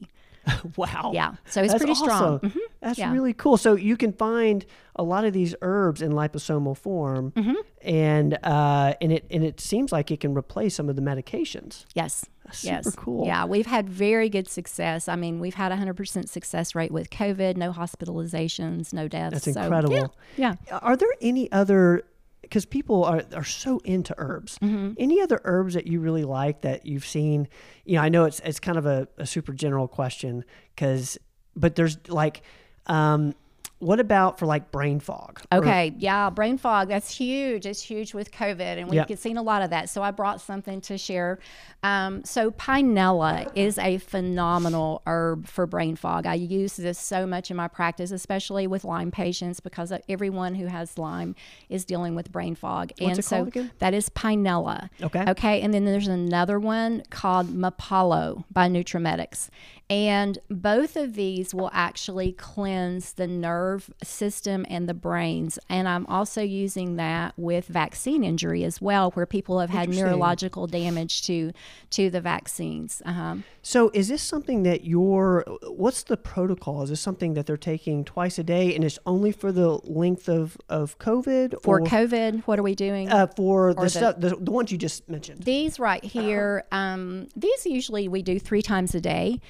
wow. 0.76 1.12
Yeah, 1.14 1.34
so 1.46 1.62
it's 1.62 1.72
That's 1.72 1.82
pretty 1.82 1.94
strong. 1.94 2.34
awesome. 2.36 2.50
Mhm. 2.50 2.56
That's 2.80 2.98
Yeah. 2.98 3.12
really 3.12 3.32
cool. 3.34 3.56
So 3.56 3.74
you 3.74 3.96
can 3.96 4.12
find 4.12 4.64
a 4.96 5.02
lot 5.02 5.24
of 5.24 5.32
these 5.32 5.54
herbs 5.62 6.02
in 6.02 6.12
liposomal 6.12 6.76
form, 6.76 7.32
Mm-hmm. 7.32 7.54
and 7.82 8.38
uh, 8.42 8.94
and 9.00 9.12
it 9.12 9.26
and 9.30 9.44
it 9.44 9.60
seems 9.60 9.92
like 9.92 10.10
it 10.10 10.20
can 10.20 10.34
replace 10.36 10.74
some 10.74 10.88
of 10.88 10.96
the 10.96 11.02
medications. 11.02 11.84
Yes. 11.94 12.24
super 12.52 12.74
yes. 12.74 12.96
cool. 12.96 13.26
Yeah, 13.26 13.44
we've 13.44 13.66
had 13.66 13.88
very 13.88 14.28
good 14.28 14.48
success. 14.48 15.06
I 15.08 15.14
mean, 15.16 15.38
we've 15.38 15.54
had 15.54 15.70
a 15.70 15.76
100% 15.76 16.28
success 16.28 16.74
rate 16.74 16.90
with 16.90 17.08
COVID, 17.10 17.56
no 17.56 17.70
hospitalizations, 17.72 18.92
no 18.92 19.06
deaths. 19.08 19.44
That's 19.44 19.54
So, 19.54 19.62
incredible. 19.62 20.14
yeah. 20.36 20.54
Are 20.70 20.96
there 20.96 21.14
any 21.20 21.50
other? 21.52 22.02
Because 22.50 22.66
people 22.66 23.04
are 23.04 23.22
are 23.34 23.44
so 23.44 23.78
into 23.84 24.12
herbs. 24.18 24.58
Mm-hmm. 24.58 24.94
Any 24.98 25.22
other 25.22 25.40
herbs 25.44 25.74
that 25.74 25.86
you 25.86 26.00
really 26.00 26.24
like 26.24 26.62
that 26.62 26.84
you've 26.84 27.06
seen? 27.06 27.48
You 27.84 27.94
know, 27.94 28.02
I 28.02 28.08
know 28.08 28.24
it's 28.24 28.40
it's 28.40 28.58
kind 28.58 28.76
of 28.76 28.86
a, 28.86 29.06
a 29.18 29.24
super 29.24 29.52
general 29.52 29.86
question 29.86 30.44
because, 30.74 31.16
but 31.54 31.76
there's 31.76 31.96
like, 32.08 32.42
um, 32.86 33.34
what 33.80 33.98
about 33.98 34.38
for 34.38 34.46
like 34.46 34.70
brain 34.70 35.00
fog? 35.00 35.40
Or- 35.50 35.58
Okay, 35.58 35.94
yeah, 35.98 36.30
brain 36.30 36.56
fog, 36.58 36.88
that's 36.88 37.10
huge. 37.14 37.66
It's 37.66 37.82
huge 37.82 38.14
with 38.14 38.30
COVID, 38.30 38.60
and 38.78 38.88
we've 38.88 39.08
Yep. 39.08 39.18
seen 39.18 39.36
a 39.36 39.42
lot 39.42 39.62
of 39.62 39.70
that. 39.70 39.88
So 39.90 40.02
I 40.02 40.10
brought 40.10 40.40
something 40.40 40.80
to 40.82 40.96
share. 40.96 41.38
Um, 41.82 42.22
so 42.24 42.50
pinella 42.50 43.50
is 43.54 43.78
a 43.78 43.98
phenomenal 43.98 45.02
herb 45.06 45.46
for 45.46 45.66
brain 45.66 45.96
fog. 45.96 46.26
I 46.26 46.34
use 46.34 46.76
this 46.76 46.98
so 46.98 47.26
much 47.26 47.50
in 47.50 47.56
my 47.56 47.68
practice, 47.68 48.10
especially 48.10 48.66
with 48.66 48.84
Lyme 48.84 49.10
patients, 49.10 49.60
because 49.60 49.92
everyone 50.08 50.54
who 50.54 50.66
has 50.66 50.96
Lyme 50.98 51.34
is 51.68 51.84
dealing 51.84 52.14
with 52.14 52.30
brain 52.30 52.54
fog. 52.54 52.92
What's 52.98 53.00
and 53.10 53.18
it 53.18 53.24
so 53.24 53.42
again? 53.44 53.70
that 53.78 53.94
is 53.94 54.08
pinella. 54.10 54.90
Okay. 55.02 55.24
Okay, 55.28 55.60
and 55.62 55.72
then 55.74 55.84
there's 55.86 56.06
another 56.08 56.60
one 56.60 57.02
called 57.10 57.48
Mapalo 57.48 58.44
by 58.52 58.68
NutraMedix. 58.68 59.48
And 59.90 60.38
both 60.48 60.94
of 60.94 61.14
these 61.14 61.52
will 61.52 61.68
actually 61.72 62.30
cleanse 62.30 63.14
the 63.14 63.26
nerve 63.26 63.90
system 64.04 64.64
and 64.70 64.88
the 64.88 64.94
brains. 64.94 65.58
And 65.68 65.88
I'm 65.88 66.06
also 66.06 66.42
using 66.42 66.94
that 66.94 67.34
with 67.36 67.66
vaccine 67.66 68.22
injury 68.22 68.62
as 68.62 68.80
well, 68.80 69.10
where 69.10 69.26
people 69.26 69.58
have 69.58 69.70
had 69.70 69.88
neurological 69.88 70.68
damage 70.68 71.22
to 71.22 71.50
to 71.90 72.08
the 72.08 72.20
vaccines. 72.20 73.02
Uh-huh. 73.04 73.36
So, 73.62 73.90
is 73.92 74.06
this 74.06 74.22
something 74.22 74.62
that 74.62 74.84
you're? 74.84 75.44
What's 75.66 76.04
the 76.04 76.16
protocol? 76.16 76.82
Is 76.82 76.90
this 76.90 77.00
something 77.00 77.34
that 77.34 77.46
they're 77.46 77.56
taking 77.56 78.04
twice 78.04 78.38
a 78.38 78.44
day, 78.44 78.72
and 78.76 78.84
it's 78.84 78.98
only 79.06 79.32
for 79.32 79.50
the 79.50 79.80
length 79.82 80.28
of 80.28 80.56
of 80.68 81.00
COVID? 81.00 81.62
For 81.62 81.80
or, 81.80 81.84
COVID, 81.84 82.42
what 82.46 82.60
are 82.60 82.62
we 82.62 82.76
doing? 82.76 83.10
uh, 83.10 83.26
for 83.26 83.74
the, 83.74 83.82
the- 83.82 83.90
stuff, 83.90 84.20
the 84.20 84.36
the 84.36 84.52
ones 84.52 84.70
you 84.70 84.78
just 84.78 85.08
mentioned. 85.08 85.42
These 85.42 85.80
right 85.80 86.04
here, 86.04 86.64
um, 86.70 87.26
these 87.34 87.66
usually 87.66 88.06
we 88.06 88.22
do 88.22 88.38
three 88.38 88.62
times 88.62 88.94
a 88.94 89.00
day. 89.00 89.40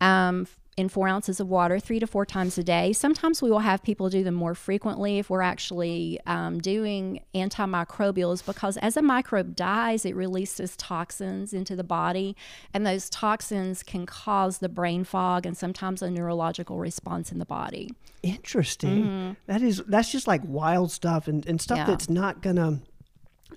Um, 0.00 0.46
in 0.76 0.88
four 0.88 1.08
ounces 1.08 1.40
of 1.40 1.48
water, 1.48 1.78
three 1.78 1.98
to 1.98 2.06
four 2.06 2.24
times 2.24 2.56
a 2.56 2.62
day. 2.64 2.90
Sometimes 2.94 3.42
we 3.42 3.50
will 3.50 3.58
have 3.58 3.82
people 3.82 4.08
do 4.08 4.24
them 4.24 4.34
more 4.34 4.54
frequently 4.54 5.18
if 5.18 5.28
we're 5.28 5.42
actually 5.42 6.18
um, 6.26 6.58
doing 6.58 7.20
antimicrobials 7.34 8.44
because 8.46 8.78
as 8.78 8.96
a 8.96 9.02
microbe 9.02 9.54
dies, 9.54 10.06
it 10.06 10.16
releases 10.16 10.76
toxins 10.76 11.52
into 11.52 11.76
the 11.76 11.84
body, 11.84 12.34
and 12.72 12.86
those 12.86 13.10
toxins 13.10 13.82
can 13.82 14.06
cause 14.06 14.58
the 14.58 14.68
brain 14.70 15.04
fog 15.04 15.44
and 15.44 15.56
sometimes 15.56 16.00
a 16.00 16.10
neurological 16.10 16.78
response 16.78 17.30
in 17.30 17.38
the 17.38 17.44
body. 17.46 17.90
Interesting. 18.22 19.36
That 19.46 19.62
is 19.62 19.82
that's 19.86 20.10
just 20.10 20.26
like 20.26 20.40
wild 20.44 20.90
stuff 20.92 21.28
and, 21.28 21.44
and 21.46 21.60
stuff 21.60 21.78
Mm-hmm. 21.78 21.90
Yeah. 21.90 21.94
that's 21.94 22.10
not 22.10 22.42
gonna 22.42 22.80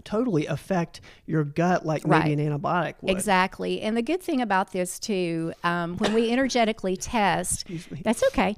totally 0.06 0.46
affect 0.48 1.02
your 1.26 1.44
gut 1.44 1.86
like 1.86 2.02
Right. 2.06 2.26
maybe 2.26 2.42
an 2.44 2.60
antibiotic 2.60 2.96
would. 3.02 3.12
Exactly. 3.12 3.82
And 3.82 3.96
the 3.96 4.02
good 4.02 4.22
thing 4.22 4.42
about 4.42 4.72
this 4.72 5.00
too, 5.00 5.54
um, 5.64 5.98
when 5.98 6.14
we 6.14 6.32
energetically 6.32 6.98
test, 6.98 7.66
that's 8.04 8.24
okay. 8.30 8.56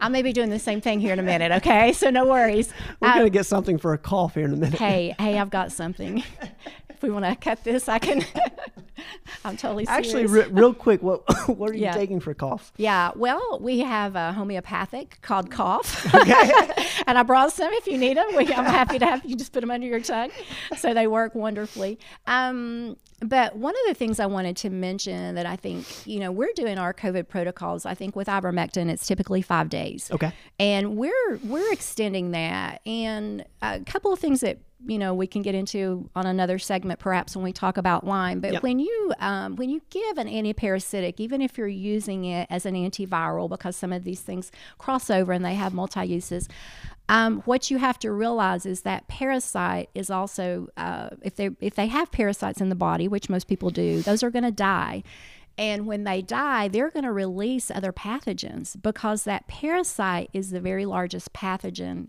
I 0.00 0.08
may 0.08 0.22
be 0.22 0.32
doing 0.32 0.50
the 0.50 0.58
same 0.58 0.80
thing 0.80 1.00
here 1.00 1.12
in 1.12 1.18
a 1.18 1.22
minute. 1.22 1.52
Okay, 1.52 1.92
so 1.92 2.10
no 2.10 2.26
worries. 2.26 2.72
We're 3.00 3.08
Um, 3.08 3.18
gonna 3.18 3.30
get 3.30 3.46
something 3.46 3.78
for 3.78 3.92
a 3.92 3.98
cough 3.98 4.34
here 4.34 4.44
in 4.44 4.52
a 4.52 4.56
minute. 4.56 4.78
hey, 4.78 5.14
hey, 5.20 5.38
I've 5.38 5.50
got 5.50 5.72
something. 5.72 6.22
if 6.88 7.02
we 7.02 7.10
want 7.10 7.24
to 7.24 7.34
cut 7.36 7.62
this, 7.64 7.88
I 7.88 7.98
can. 7.98 8.24
I'm 9.44 9.56
totally 9.56 9.84
serious. 9.84 10.06
Actually, 10.06 10.26
re- 10.26 10.48
real 10.50 10.72
quick, 10.74 11.02
what 11.02 11.22
what 11.48 11.70
are 11.70 11.74
you 11.74 11.82
Yeah. 11.82 11.92
taking 11.92 12.18
for 12.20 12.30
a 12.30 12.34
cough? 12.34 12.72
Yeah, 12.76 13.10
well, 13.14 13.58
we 13.60 13.80
have 13.80 14.16
a 14.16 14.32
homeopathic 14.32 15.18
called 15.22 15.50
cough, 15.50 16.04
and 17.06 17.18
I 17.18 17.22
brought 17.22 17.52
some 17.52 17.72
if 17.74 17.86
you 17.86 17.98
need 17.98 18.16
them. 18.16 18.26
We, 18.36 18.52
I'm 18.52 18.64
happy 18.64 18.98
to 18.98 19.06
have 19.06 19.24
you 19.24 19.36
just 19.36 19.52
put 19.52 19.60
them 19.60 19.70
under 19.70 19.86
your 19.86 20.00
tongue, 20.00 20.30
so 20.78 20.85
they 20.94 21.06
work 21.06 21.34
wonderfully. 21.34 21.98
Um, 22.26 22.96
but 23.20 23.56
one 23.56 23.74
of 23.74 23.80
the 23.88 23.94
things 23.94 24.20
I 24.20 24.26
wanted 24.26 24.56
to 24.58 24.70
mention 24.70 25.34
that 25.36 25.46
I 25.46 25.56
think 25.56 25.86
you 26.06 26.20
know 26.20 26.30
we're 26.30 26.52
doing 26.54 26.78
our 26.78 26.92
COVID 26.92 27.28
protocols. 27.28 27.86
I 27.86 27.94
think 27.94 28.14
with 28.14 28.28
ivermectin, 28.28 28.90
it's 28.90 29.06
typically 29.06 29.42
five 29.42 29.68
days. 29.68 30.10
Okay. 30.12 30.32
and 30.58 30.96
we're 30.96 31.38
we're 31.44 31.72
extending 31.72 32.32
that 32.32 32.80
and 32.86 33.44
a 33.62 33.80
couple 33.80 34.12
of 34.12 34.18
things 34.18 34.40
that 34.40 34.58
you 34.84 34.98
know 34.98 35.14
we 35.14 35.26
can 35.26 35.40
get 35.42 35.54
into 35.54 36.08
on 36.14 36.26
another 36.26 36.58
segment 36.58 37.00
perhaps 37.00 37.34
when 37.34 37.42
we 37.42 37.52
talk 37.52 37.78
about 37.78 38.06
lyme 38.06 38.40
but 38.40 38.52
Yep. 38.52 38.62
when 38.62 38.78
you 38.78 39.12
um, 39.20 39.56
when 39.56 39.70
you 39.70 39.80
give 39.90 40.18
an 40.18 40.28
antiparasitic 40.28 41.14
even 41.18 41.40
if 41.40 41.56
you're 41.56 41.66
using 41.66 42.24
it 42.26 42.46
as 42.50 42.66
an 42.66 42.74
antiviral 42.74 43.48
because 43.48 43.74
some 43.76 43.92
of 43.92 44.04
these 44.04 44.20
things 44.20 44.52
cross 44.78 45.08
over 45.08 45.32
and 45.32 45.44
they 45.44 45.54
have 45.54 45.72
multi-uses 45.72 46.48
um, 47.08 47.40
what 47.42 47.70
you 47.70 47.78
have 47.78 47.98
to 48.00 48.10
realize 48.10 48.66
is 48.66 48.82
that 48.82 49.06
parasite 49.08 49.88
is 49.94 50.10
also 50.10 50.68
uh, 50.76 51.10
if 51.22 51.36
they 51.36 51.50
if 51.60 51.74
they 51.74 51.86
have 51.86 52.10
parasites 52.10 52.60
in 52.60 52.68
the 52.68 52.74
body 52.74 53.08
which 53.08 53.30
most 53.30 53.48
people 53.48 53.70
do 53.70 54.02
those 54.02 54.22
are 54.22 54.30
going 54.30 54.44
to 54.44 54.50
die 54.50 55.02
and 55.58 55.86
when 55.86 56.04
they 56.04 56.20
die, 56.20 56.68
they're 56.68 56.90
going 56.90 57.06
to 57.06 57.12
release 57.12 57.70
other 57.70 57.90
pathogens 57.90 58.76
because 58.82 59.24
that 59.24 59.48
parasite 59.48 60.28
is 60.34 60.50
the 60.50 60.60
very 60.60 60.84
largest 60.84 61.32
pathogen 61.32 62.08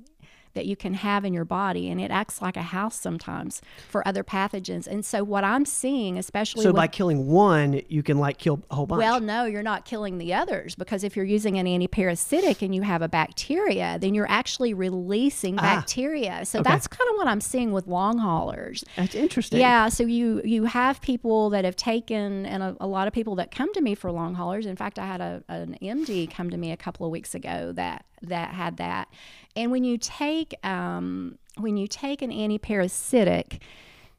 that 0.57 0.65
you 0.65 0.75
can 0.75 0.95
have 0.95 1.23
in 1.23 1.33
your 1.33 1.45
body 1.45 1.89
and 1.89 2.01
it 2.01 2.09
acts 2.09 2.41
like 2.41 2.57
a 2.57 2.63
house 2.63 2.99
sometimes 2.99 3.61
for 3.87 4.05
other 4.07 4.23
pathogens. 4.23 4.87
And 4.87 5.05
so 5.05 5.23
what 5.23 5.43
I'm 5.43 5.65
seeing 5.65 6.17
especially 6.17 6.63
So 6.63 6.69
with 6.69 6.75
by 6.75 6.87
killing 6.87 7.27
one, 7.27 7.81
you 7.87 8.01
can 8.01 8.17
like 8.17 8.39
kill 8.39 8.61
a 8.71 8.75
whole 8.75 8.87
bunch. 8.87 8.99
well, 8.99 9.21
no, 9.21 9.45
you're 9.45 9.63
not 9.63 9.85
killing 9.85 10.17
the 10.17 10.33
others 10.33 10.73
because 10.73 11.03
if 11.03 11.15
you're 11.15 11.25
using 11.25 11.59
an 11.59 11.67
antiparasitic 11.67 12.63
and 12.63 12.73
you 12.73 12.81
have 12.81 13.03
a 13.03 13.07
bacteria, 13.07 13.97
then 14.01 14.15
you're 14.15 14.29
actually 14.29 14.73
releasing 14.73 15.59
ah. 15.59 15.61
bacteria. 15.61 16.43
So 16.45 16.63
that's 16.63 16.87
kind 16.87 17.07
of 17.11 17.17
what 17.17 17.27
I'm 17.27 17.41
seeing 17.41 17.71
with 17.71 17.87
long 17.87 18.17
haulers. 18.17 18.83
that's 18.95 19.15
interesting. 19.15 19.59
Yeah, 19.59 19.89
so 19.89 20.03
you 20.03 20.41
you 20.43 20.65
have 20.65 21.01
people 21.01 21.51
that 21.51 21.65
have 21.65 21.75
taken, 21.75 22.45
and 22.47 22.63
a, 22.63 22.75
a 22.79 22.87
lot 22.87 23.07
of 23.07 23.13
people 23.13 23.35
that 23.35 23.51
come 23.51 23.71
to 23.73 23.81
me 23.81 23.93
for 23.93 24.11
long 24.11 24.33
haulers. 24.33 24.65
In 24.65 24.75
fact, 24.75 24.97
I 24.97 25.05
had 25.05 25.21
a, 25.21 25.43
an 25.47 25.77
MD 25.81 26.29
come 26.29 26.49
to 26.49 26.57
me 26.57 26.71
a 26.71 26.77
couple 26.77 27.05
of 27.05 27.11
weeks 27.11 27.35
ago 27.35 27.71
that 27.73 28.05
that 28.21 28.49
had 28.53 28.77
that. 28.77 29.09
And 29.55 29.71
when 29.71 29.83
you 29.83 29.97
take 29.97 30.53
um, 30.65 31.37
when 31.57 31.77
you 31.77 31.87
take 31.87 32.21
an 32.21 32.31
antiparasitic 32.31 33.61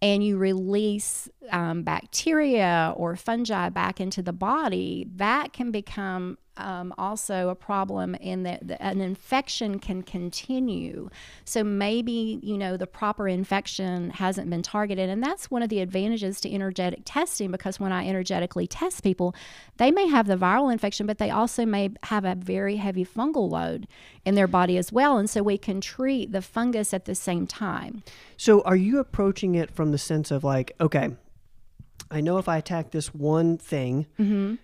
and 0.01 0.23
you 0.23 0.37
release 0.37 1.29
um, 1.51 1.83
bacteria 1.83 2.95
or 2.97 3.17
fungi 3.17 3.69
back 3.69 4.01
into 4.01 4.23
the 4.23 4.33
body, 4.33 5.07
that 5.17 5.53
can 5.53 5.71
become 5.71 6.39
um, 6.59 6.93
also 6.99 7.49
a 7.49 7.55
problem 7.55 8.15
in 8.17 8.43
that 8.43 8.67
that 8.69 8.81
an 8.81 9.01
infection 9.01 9.79
can 9.79 10.03
continue. 10.03 11.09
So 11.45 11.65
maybe, 11.65 12.41
you 12.43 12.59
know, 12.59 12.77
the 12.77 12.87
proper 12.87 13.29
infection 13.29 14.11
hasn't 14.11 14.51
been 14.51 14.63
targeted. 14.63 15.09
And 15.09 15.23
that's 15.23 15.51
one 15.51 15.63
of 15.63 15.69
the 15.69 15.81
advantages 15.81 16.41
to 16.43 16.53
energetic 16.53 17.03
testing 17.05 17.51
because 17.51 17.81
when 17.81 17.93
I 17.93 18.07
energetically 18.07 18.67
test 18.67 19.03
people, 19.03 19.35
they 19.77 19.91
may 19.91 20.09
have 20.09 20.27
the 20.27 20.37
viral 20.37 20.73
infection, 20.73 21.07
but 21.07 21.19
they 21.19 21.31
also 21.31 21.65
may 21.65 21.91
have 22.05 22.25
a 22.25 22.35
very 22.35 22.77
heavy 22.77 23.05
fungal 23.05 23.51
load 23.51 23.87
in 24.25 24.35
their 24.35 24.49
body 24.49 24.77
as 24.77 24.93
well. 24.93 25.19
And 25.19 25.31
so 25.31 25.43
we 25.43 25.59
can 25.59 25.81
treat 25.81 26.33
the 26.33 26.43
fungus 26.43 26.93
at 26.93 27.05
the 27.05 27.15
same 27.15 27.47
time. 27.47 28.03
So 28.37 28.61
are 28.63 28.77
you 28.77 28.99
approaching 28.99 29.55
it 29.55 29.71
from 29.71 29.93
the 29.93 29.99
sense 29.99 30.31
of 30.31 30.45
like, 30.45 30.73
okay, 30.81 31.11
I 32.11 32.21
know 32.21 32.39
if 32.39 32.49
I 32.49 32.57
attack 32.59 32.91
this 32.91 33.15
one 33.15 33.59
thing, 33.59 34.07
Mm-hmm. 34.19 34.55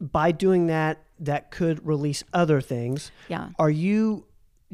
by 0.00 0.32
doing 0.32 0.66
that, 0.66 1.02
that 1.20 1.50
could 1.50 1.84
release 1.86 2.24
other 2.32 2.60
things. 2.60 3.10
Yeah. 3.28 3.50
Are 3.58 3.70
you? 3.70 4.24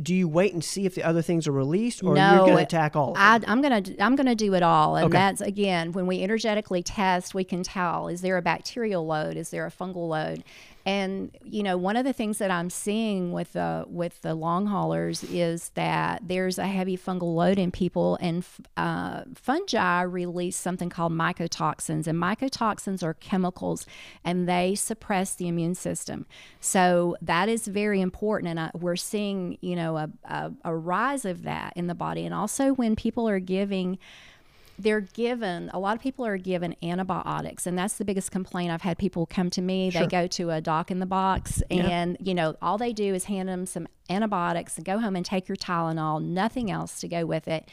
Do 0.03 0.13
you 0.13 0.27
wait 0.27 0.53
and 0.53 0.65
see 0.65 0.87
if 0.87 0.97
the 0.97 1.05
other 1.05 1.23
things 1.23 1.47
are 1.47 1.53
released, 1.53 2.03
or 2.03 2.17
No, 2.17 2.31
you're 2.35 2.45
going 2.47 2.57
to 2.57 2.63
attack 2.65 2.97
all? 2.97 3.15
I, 3.17 3.39
I'm 3.47 3.63
gonna 3.63 3.81
i'm 4.01 4.17
gonna 4.17 4.35
do 4.35 4.53
it 4.55 4.63
all, 4.65 4.97
and 4.97 5.05
Okay. 5.07 5.13
that's 5.13 5.41
again 5.41 5.93
when 5.93 6.09
we 6.09 6.21
energetically 6.21 6.83
test, 6.83 7.33
we 7.33 7.45
can 7.45 7.63
tell 7.63 8.09
is 8.09 8.21
there 8.21 8.37
a 8.37 8.43
bacterial 8.43 9.07
load, 9.07 9.37
is 9.37 9.51
there 9.51 9.65
a 9.67 9.71
fungal 9.71 10.09
load, 10.09 10.43
and 10.87 11.31
you 11.43 11.63
know 11.63 11.77
one 11.77 11.97
of 11.97 12.05
the 12.05 12.13
things 12.13 12.39
that 12.39 12.51
I'm 12.51 12.69
seeing 12.69 13.33
with 13.33 13.55
the 13.55 13.85
with 13.89 14.21
the 14.21 14.35
long 14.35 14.67
haulers 14.67 15.25
is 15.25 15.71
that 15.71 16.23
there's 16.27 16.59
a 16.59 16.67
heavy 16.67 16.97
fungal 16.97 17.35
load 17.35 17.59
in 17.59 17.71
people, 17.71 18.19
and 18.21 18.45
uh, 18.77 19.23
fungi 19.35 20.03
release 20.03 20.57
something 20.57 20.91
called 20.91 21.13
mycotoxins, 21.13 22.07
and 22.07 22.19
mycotoxins 22.19 23.03
are 23.03 23.15
chemicals, 23.15 23.87
and 24.25 24.49
they 24.49 24.75
suppress 24.75 25.35
the 25.35 25.49
immune 25.49 25.75
system. 25.75 26.27
So 26.61 27.17
that 27.23 27.49
is 27.49 27.67
very 27.67 28.01
important, 28.01 28.51
and 28.51 28.61
I, 28.61 28.71
we're 28.75 28.97
seeing 28.97 29.57
you 29.63 29.77
know 29.77 29.97
a, 29.97 30.11
a, 30.25 30.53
a 30.65 30.77
rise 30.77 31.25
of 31.25 31.45
that 31.45 31.73
in 31.77 31.87
the 31.87 31.95
body, 31.95 32.27
and 32.27 32.35
also 32.35 32.75
when 32.75 32.95
people 32.95 33.27
are 33.29 33.41
giving 33.41 33.99
they're 34.79 35.01
given 35.01 35.71
a 35.73 35.79
lot 35.79 35.97
of 35.97 36.03
people 36.03 36.27
are 36.27 36.37
given 36.37 36.75
antibiotics 36.83 37.67
and 37.67 37.79
that's 37.79 37.95
the 37.95 38.05
biggest 38.05 38.31
complaint 38.31 38.71
i've 38.71 38.83
had 38.83 38.99
people 38.99 39.27
come 39.27 39.51
to 39.51 39.63
me. 39.63 39.91
They 39.91 40.07
go 40.07 40.27
to 40.27 40.51
a 40.51 40.61
doc 40.61 40.91
in 40.91 40.99
the 40.99 41.07
box 41.07 41.63
and 41.71 42.17
you 42.21 42.35
know 42.35 42.57
all 42.61 42.79
they 42.79 42.93
do 42.93 43.15
is 43.15 43.25
hand 43.25 43.49
them 43.49 43.67
some 43.67 43.87
antibiotics 44.11 44.77
and 44.77 44.85
go 44.85 44.99
home 44.99 45.17
and 45.17 45.25
take 45.25 45.49
your 45.49 45.57
tylenol 45.57 46.23
nothing 46.23 46.71
else 46.71 47.01
to 47.01 47.09
go 47.09 47.25
with 47.27 47.49
it. 47.49 47.69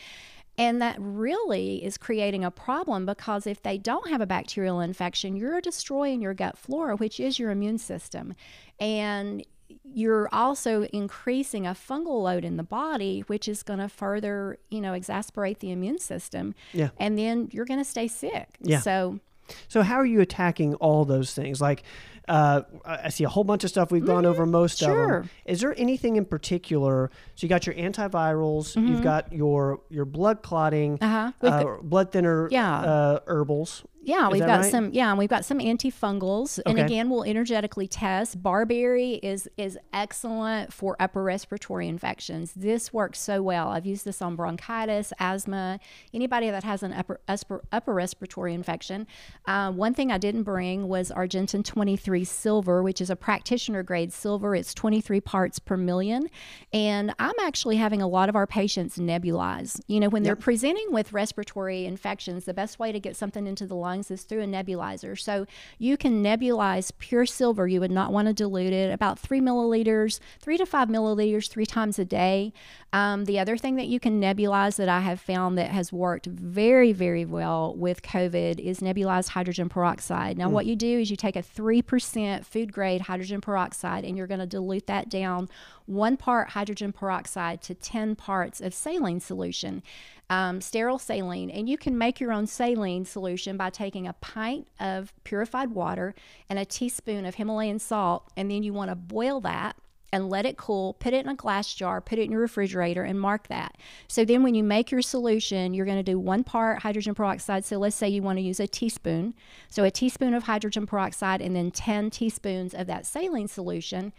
And 0.57 0.81
that 0.81 0.97
really 0.99 1.83
is 1.83 1.97
creating 1.97 2.43
a 2.43 2.51
problem 2.51 3.05
because 3.05 3.47
if 3.47 3.63
they 3.63 3.77
don't 3.77 4.09
have 4.09 4.21
a 4.21 4.27
bacterial 4.27 4.79
infection 4.79 5.35
you're 5.35 5.61
destroying 5.61 6.21
your 6.21 6.33
gut 6.33 6.57
flora 6.57 6.95
which 6.95 7.19
is 7.19 7.39
your 7.39 7.51
immune 7.51 7.77
system. 7.77 8.35
And 8.79 9.45
you're 9.83 10.27
also 10.31 10.83
increasing 10.93 11.65
a 11.67 11.71
fungal 11.71 12.23
load 12.23 12.43
in 12.45 12.57
the 12.57 12.63
body, 12.63 13.21
which 13.27 13.47
is 13.47 13.63
going 13.63 13.79
to 13.79 13.89
further, 13.89 14.57
you 14.69 14.81
know, 14.81 14.93
exasperate 14.93 15.59
the 15.59 15.71
immune 15.71 15.99
system. 15.99 16.53
Yeah. 16.73 16.89
And 16.97 17.17
then 17.17 17.49
you're 17.51 17.65
going 17.65 17.79
to 17.79 17.85
stay 17.85 18.07
sick. 18.07 18.57
Yeah. 18.61 18.79
So, 18.79 19.19
So 19.67 19.81
how 19.83 19.95
are 19.95 20.05
you 20.05 20.21
attacking 20.21 20.75
all 20.75 21.05
those 21.05 21.33
things? 21.33 21.59
Like, 21.61 21.83
uh, 22.27 22.61
I 22.85 23.09
see 23.09 23.23
a 23.25 23.29
whole 23.29 23.43
bunch 23.43 23.63
of 23.63 23.69
stuff. 23.71 23.91
We've 23.91 24.05
gone 24.05 24.25
over 24.25 24.45
most 24.45 24.81
of 24.81 24.87
Mm-hmm. 24.89 24.95
Sure. 25.09 25.21
them. 25.21 25.29
Is 25.45 25.59
there 25.61 25.73
anything 25.77 26.15
in 26.15 26.23
particular? 26.25 27.09
So 27.35 27.43
you 27.45 27.49
got 27.49 27.65
your 27.65 27.75
antivirals. 27.75 28.75
Mm-hmm. 28.75 28.87
You've 28.87 29.01
got 29.03 29.33
your 29.33 29.81
your 29.89 30.05
blood 30.05 30.41
clotting, 30.43 30.97
Uh-huh. 31.01 31.31
Uh, 31.41 31.77
blood 31.81 32.11
thinner, 32.11 32.47
Yeah. 32.51 32.79
uh, 32.81 33.19
herbals. 33.27 33.83
Yeah, 34.03 34.27
Is 34.27 34.33
we've 34.33 34.45
got 34.45 34.61
right? 34.61 34.71
some. 34.71 34.91
Yeah, 34.93 35.09
and 35.09 35.19
we've 35.19 35.29
got 35.29 35.45
some 35.45 35.59
antifungals, 35.59 36.59
and 36.65 36.79
again, 36.79 37.09
we'll 37.09 37.23
energetically 37.23 37.87
test. 37.87 38.41
Barberry 38.41 39.13
is 39.15 39.47
is 39.57 39.77
excellent 39.93 40.73
for 40.73 40.95
upper 40.99 41.21
respiratory 41.21 41.87
infections. 41.87 42.53
This 42.55 42.91
works 42.91 43.19
so 43.19 43.43
well. 43.43 43.69
I've 43.69 43.85
used 43.85 44.03
this 44.05 44.21
on 44.21 44.35
bronchitis, 44.35 45.13
asthma, 45.19 45.79
anybody 46.13 46.49
that 46.49 46.63
has 46.63 46.81
an 46.81 46.93
upper 46.93 47.19
upper, 47.27 47.63
upper 47.71 47.93
respiratory 47.93 48.55
infection. 48.55 49.05
Uh, 49.45 49.71
one 49.71 49.93
thing 49.93 50.11
I 50.11 50.17
didn't 50.17 50.43
bring 50.43 50.87
was 50.87 51.11
Argentyn 51.11 51.63
23 51.63 52.23
silver, 52.23 52.81
which 52.81 53.01
is 53.01 53.11
a 53.11 53.15
practitioner 53.15 53.83
grade 53.83 54.11
silver. 54.11 54.55
It's 54.55 54.73
23 54.73 55.21
parts 55.21 55.59
per 55.59 55.77
million, 55.77 56.27
and 56.73 57.13
I'm 57.19 57.35
actually 57.43 57.77
having 57.77 58.01
a 58.01 58.07
lot 58.07 58.29
of 58.29 58.35
our 58.35 58.47
patients 58.47 58.97
nebulize. 58.97 59.79
You 59.87 59.99
know, 59.99 60.09
when 60.09 60.23
they're 60.23 60.35
presenting 60.35 60.91
with 60.91 61.13
respiratory 61.13 61.85
infections, 61.85 62.45
the 62.45 62.53
best 62.53 62.79
way 62.79 62.91
to 62.91 62.99
get 62.99 63.15
something 63.15 63.45
into 63.45 63.67
the 63.67 63.75
lungs 63.91 64.09
is 64.09 64.23
through 64.23 64.41
a 64.41 64.45
nebulizer. 64.45 65.19
So 65.19 65.45
you 65.77 65.97
can 65.97 66.23
nebulize 66.23 66.91
pure 66.97 67.25
silver. 67.25 67.67
You 67.67 67.79
would 67.81 67.91
not 67.91 68.13
want 68.13 68.27
to 68.27 68.33
dilute 68.33 68.73
it. 68.73 68.91
About 68.91 69.19
three 69.19 69.41
milliliters, 69.41 70.19
three 70.39 70.57
to 70.57 70.65
five 70.65 70.87
milliliters, 70.87 71.49
three 71.49 71.65
times 71.65 71.99
a 71.99 72.05
day. 72.05 72.53
Um, 72.93 73.25
the 73.25 73.39
other 73.39 73.57
thing 73.57 73.75
that 73.75 73.87
you 73.87 73.99
can 73.99 74.21
nebulize 74.21 74.77
that 74.77 74.89
I 74.89 75.01
have 75.01 75.19
found 75.19 75.57
that 75.57 75.71
has 75.71 75.91
worked 75.91 76.25
very, 76.25 76.93
very 76.93 77.25
well 77.25 77.75
with 77.75 78.01
COVID 78.01 78.59
is 78.59 78.79
nebulized 78.79 79.29
hydrogen 79.29 79.69
peroxide. 79.69 80.37
Now, 80.37 80.49
what 80.49 80.65
you 80.65 80.75
do 80.75 80.99
is 80.99 81.11
you 81.11 81.17
take 81.17 81.35
a 81.35 81.43
3% 81.43 82.45
food 82.45 82.71
grade 82.71 83.01
hydrogen 83.01 83.41
peroxide 83.41 84.05
and 84.05 84.17
you're 84.17 84.27
going 84.27 84.39
to 84.39 84.45
dilute 84.45 84.87
that 84.87 85.09
down 85.09 85.49
one 85.85 86.15
part 86.15 86.49
hydrogen 86.49 86.93
peroxide 86.93 87.61
to 87.61 87.73
10 87.73 88.15
parts 88.15 88.61
of 88.61 88.73
saline 88.73 89.19
solution, 89.19 89.83
um, 90.31 90.61
sterile 90.61 90.97
saline. 90.97 91.49
And 91.49 91.67
you 91.67 91.77
can 91.77 91.97
make 91.97 92.21
your 92.21 92.31
own 92.31 92.47
saline 92.47 93.03
solution 93.03 93.57
by 93.57 93.69
taking 93.69 94.07
a 94.07 94.13
pint 94.13 94.69
of 94.79 95.13
purified 95.25 95.71
water 95.71 96.15
and 96.49 96.57
a 96.57 96.63
teaspoon 96.63 97.25
of 97.25 97.35
Himalayan 97.35 97.79
salt. 97.79 98.31
And 98.37 98.49
then 98.49 98.63
you 98.63 98.71
want 98.71 98.89
to 98.89 98.95
boil 98.95 99.41
that 99.41 99.75
and 100.13 100.29
let 100.29 100.45
it 100.45 100.55
cool, 100.57 100.93
put 100.93 101.13
it 101.13 101.25
in 101.25 101.29
a 101.29 101.35
glass 101.35 101.73
jar, 101.73 101.99
put 101.99 102.17
it 102.17 102.23
in 102.23 102.31
your 102.31 102.39
refrigerator, 102.39 103.03
and 103.03 103.19
mark 103.19 103.49
that. 103.49 103.77
So 104.07 104.23
then 104.23 104.41
when 104.41 104.55
you 104.55 104.63
make 104.63 104.89
your 104.89 105.01
solution, 105.01 105.73
you're 105.73 105.85
going 105.85 105.97
to 105.97 106.11
do 106.11 106.17
one 106.17 106.45
part 106.45 106.79
hydrogen 106.79 107.13
peroxide. 107.13 107.65
So 107.65 107.77
let's 107.77 107.95
say 107.95 108.07
you 108.07 108.21
want 108.21 108.37
to 108.37 108.43
use 108.43 108.61
a 108.61 108.67
teaspoon. 108.67 109.33
So 109.67 109.83
a 109.83 109.91
teaspoon 109.91 110.33
of 110.33 110.43
hydrogen 110.43 110.85
peroxide 110.85 111.41
and 111.41 111.55
then 111.55 111.71
10 111.71 112.09
teaspoons 112.09 112.73
of 112.73 112.87
that 112.87 113.05
saline 113.05 113.49
solution. 113.49 114.13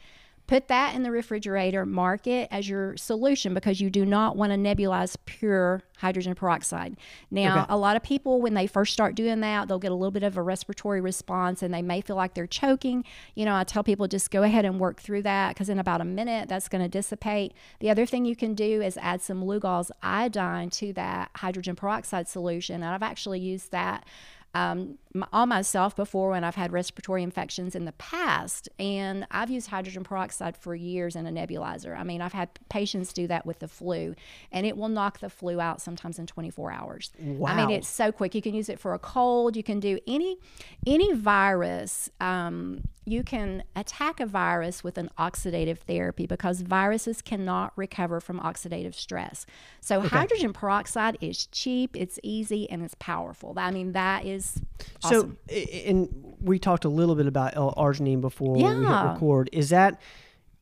Put 0.53 0.69
that 0.69 0.95
in 0.95 1.03
the 1.03 1.11
refrigerator, 1.11 1.87
mark 1.87 2.27
it 2.27 2.47
as 2.51 2.69
your 2.69 2.95
solution 2.99 3.55
because 3.55 3.81
you 3.81 3.89
do 3.89 4.05
not 4.05 4.37
want 4.37 4.53
to 4.53 4.59
nebulize 4.59 5.17
pure 5.25 5.81
hydrogen 5.97 6.35
peroxide. 6.35 6.99
Now, 7.31 7.63
Okay. 7.63 7.67
a 7.71 7.79
lot 7.79 7.97
of 7.97 8.03
people, 8.03 8.39
when 8.43 8.53
they 8.53 8.67
first 8.67 8.93
start 8.93 9.15
doing 9.15 9.41
that, 9.41 9.67
they'll 9.67 9.79
get 9.79 9.93
a 9.93 9.95
little 9.95 10.11
bit 10.11 10.23
of 10.23 10.37
a 10.37 10.43
respiratory 10.43 11.01
response 11.01 11.63
and 11.63 11.73
they 11.73 11.81
may 11.81 12.03
feel 12.03 12.17
like 12.17 12.35
they're 12.35 12.47
choking. 12.47 13.03
You 13.35 13.47
know, 13.47 13.55
I 13.55 13.65
tell 13.65 13.83
people 13.83 14.07
just 14.09 14.31
go 14.31 14.43
ahead 14.43 14.67
and 14.67 14.79
work 14.79 15.01
through 15.01 15.23
that 15.23 15.55
because 15.55 15.71
in 15.71 15.79
about 15.79 16.03
a 16.03 16.05
minute, 16.05 16.51
that's 16.51 16.69
going 16.69 16.83
to 16.83 16.89
dissipate. 16.89 17.55
The 17.81 17.89
other 17.89 18.05
thing 18.05 18.27
you 18.27 18.37
can 18.37 18.55
do 18.55 18.83
is 18.83 18.99
add 18.99 19.23
some 19.23 19.43
Lugol's 19.43 19.91
iodine 20.03 20.69
to 20.69 20.93
that 20.93 21.31
hydrogen 21.37 21.77
peroxide 21.77 22.29
solution. 22.29 22.83
And 22.83 22.95
I've 22.95 23.03
actually 23.03 23.41
used 23.41 23.73
that 23.73 24.05
um, 24.55 24.99
on 25.33 25.49
myself 25.49 25.95
before 25.95 26.31
when 26.31 26.45
I've 26.45 26.55
had 26.55 26.73
respiratory 26.73 27.23
infections 27.23 27.75
in 27.75 27.85
the 27.85 27.93
past. 27.93 28.69
And 28.79 29.27
I've 29.31 29.51
used 29.51 29.69
hydrogen 29.69 30.05
peroxide 30.05 30.57
for 30.57 30.75
years 30.75 31.17
in 31.17 31.27
a 31.27 31.31
nebulizer. 31.31 31.99
I 31.99 32.05
mean, 32.05 32.23
I've 32.23 32.33
had 32.33 32.49
patients 32.69 33.13
do 33.13 33.27
that 33.27 33.45
with 33.45 33.59
the 33.59 33.69
flu, 33.69 34.15
and 34.51 34.67
it 34.67 34.77
will 34.77 34.89
knock 34.89 35.21
the 35.21 35.31
flu 35.31 35.61
out 35.61 35.81
sometimes 35.81 36.19
in 36.19 36.27
24 36.27 36.73
hours. 36.73 37.11
Wow. 37.19 37.51
I 37.51 37.57
mean, 37.57 37.71
it's 37.71 37.89
so 37.89 38.13
quick. 38.13 38.35
You 38.35 38.43
can 38.43 38.55
use 38.55 38.69
it 38.69 38.79
for 38.79 38.95
a 38.95 38.99
cold. 38.99 39.57
You 39.57 39.63
can 39.63 39.81
do 39.81 39.99
any 40.07 40.39
any 40.87 41.13
virus. 41.13 42.11
Um, 42.21 42.83
you 43.05 43.25
can 43.25 43.65
attack 43.75 44.21
a 44.21 44.27
virus 44.27 44.85
with 44.85 44.97
an 44.97 45.11
oxidative 45.19 45.79
therapy 45.79 46.27
because 46.27 46.61
viruses 46.61 47.21
cannot 47.21 47.73
recover 47.77 48.21
from 48.21 48.39
oxidative 48.39 48.95
stress. 48.95 49.45
So 49.81 50.01
hydrogen 50.01 50.53
peroxide 50.53 51.19
is 51.21 51.47
cheap, 51.47 51.97
it's 51.97 52.21
easy, 52.23 52.71
and 52.71 52.83
it's 52.83 52.95
powerful. 53.01 53.55
I 53.57 53.73
mean, 53.73 53.93
that 53.93 54.25
is 54.25 54.61
awesome. 55.05 55.39
So, 55.49 55.55
and 55.55 56.37
we 56.41 56.59
talked 56.59 56.85
a 56.85 56.89
little 56.89 57.15
bit 57.15 57.27
about 57.27 57.57
L-arginine 57.57 58.21
before 58.21 58.55
we 58.55 58.63
hit 58.63 58.77
record. 58.77 59.51
Is 59.53 59.71
that 59.71 60.01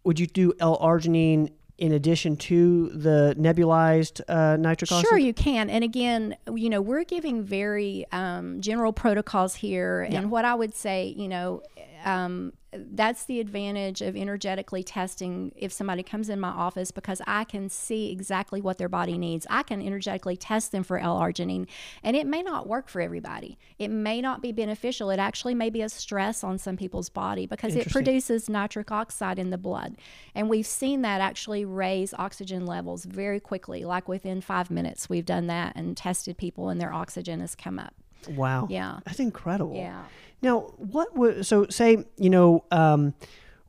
would 0.04 0.18
you 0.18 0.26
do 0.26 0.52
L-arginine 0.60 1.52
in 1.78 1.92
addition 1.92 2.36
to 2.36 2.90
the 2.90 3.34
nebulized 3.38 4.20
uh, 4.28 4.56
nitric 4.56 4.92
oxide? 4.92 5.08
Sure, 5.08 5.18
you 5.18 5.32
can. 5.32 5.70
And 5.70 5.82
again, 5.82 6.36
you 6.54 6.68
know, 6.68 6.82
we're 6.82 7.04
giving 7.04 7.42
very 7.42 8.04
um, 8.12 8.60
general 8.60 8.92
protocols 8.92 9.54
here. 9.54 10.02
And 10.02 10.30
what 10.30 10.44
I 10.44 10.54
would 10.54 10.74
say, 10.74 11.14
you 11.16 11.28
know, 11.28 11.62
um, 12.04 12.52
that's 12.72 13.24
the 13.24 13.40
advantage 13.40 14.00
of 14.00 14.16
energetically 14.16 14.82
testing 14.82 15.52
if 15.56 15.72
somebody 15.72 16.02
comes 16.02 16.28
in 16.28 16.38
my 16.38 16.48
office 16.48 16.90
because 16.90 17.20
I 17.26 17.44
can 17.44 17.68
see 17.68 18.12
exactly 18.12 18.60
what 18.60 18.78
their 18.78 18.88
body 18.88 19.18
needs. 19.18 19.46
I 19.50 19.64
can 19.64 19.82
energetically 19.82 20.36
test 20.36 20.70
them 20.70 20.84
for 20.84 20.98
L-arginine, 20.98 21.66
and 22.02 22.16
it 22.16 22.26
may 22.26 22.42
not 22.42 22.68
work 22.68 22.88
for 22.88 23.00
everybody. 23.00 23.58
It 23.78 23.88
may 23.88 24.20
not 24.20 24.40
be 24.40 24.52
beneficial. 24.52 25.10
It 25.10 25.18
actually 25.18 25.54
may 25.54 25.70
be 25.70 25.82
a 25.82 25.88
stress 25.88 26.44
on 26.44 26.58
some 26.58 26.76
people's 26.76 27.08
body 27.08 27.46
because 27.46 27.74
it 27.74 27.90
produces 27.90 28.48
nitric 28.48 28.92
oxide 28.92 29.38
in 29.38 29.50
the 29.50 29.58
blood. 29.58 29.96
And 30.34 30.48
we've 30.48 30.66
seen 30.66 31.02
that 31.02 31.20
actually 31.20 31.64
raise 31.64 32.14
oxygen 32.14 32.66
levels 32.66 33.04
very 33.04 33.40
quickly, 33.40 33.84
like 33.84 34.06
within 34.06 34.40
five 34.40 34.70
minutes. 34.70 35.08
We've 35.08 35.26
done 35.26 35.48
that 35.48 35.74
and 35.74 35.96
tested 35.96 36.38
people, 36.38 36.68
and 36.68 36.80
their 36.80 36.92
oxygen 36.92 37.40
has 37.40 37.54
come 37.54 37.78
up. 37.78 37.94
Wow. 38.28 38.66
Yeah. 38.70 39.00
That's 39.04 39.20
incredible. 39.20 39.76
Yeah. 39.76 40.02
Now, 40.42 40.72
what 40.78 41.16
would 41.16 41.46
so 41.46 41.66
say? 41.68 42.04
You 42.16 42.30
know, 42.30 42.64
um, 42.70 43.14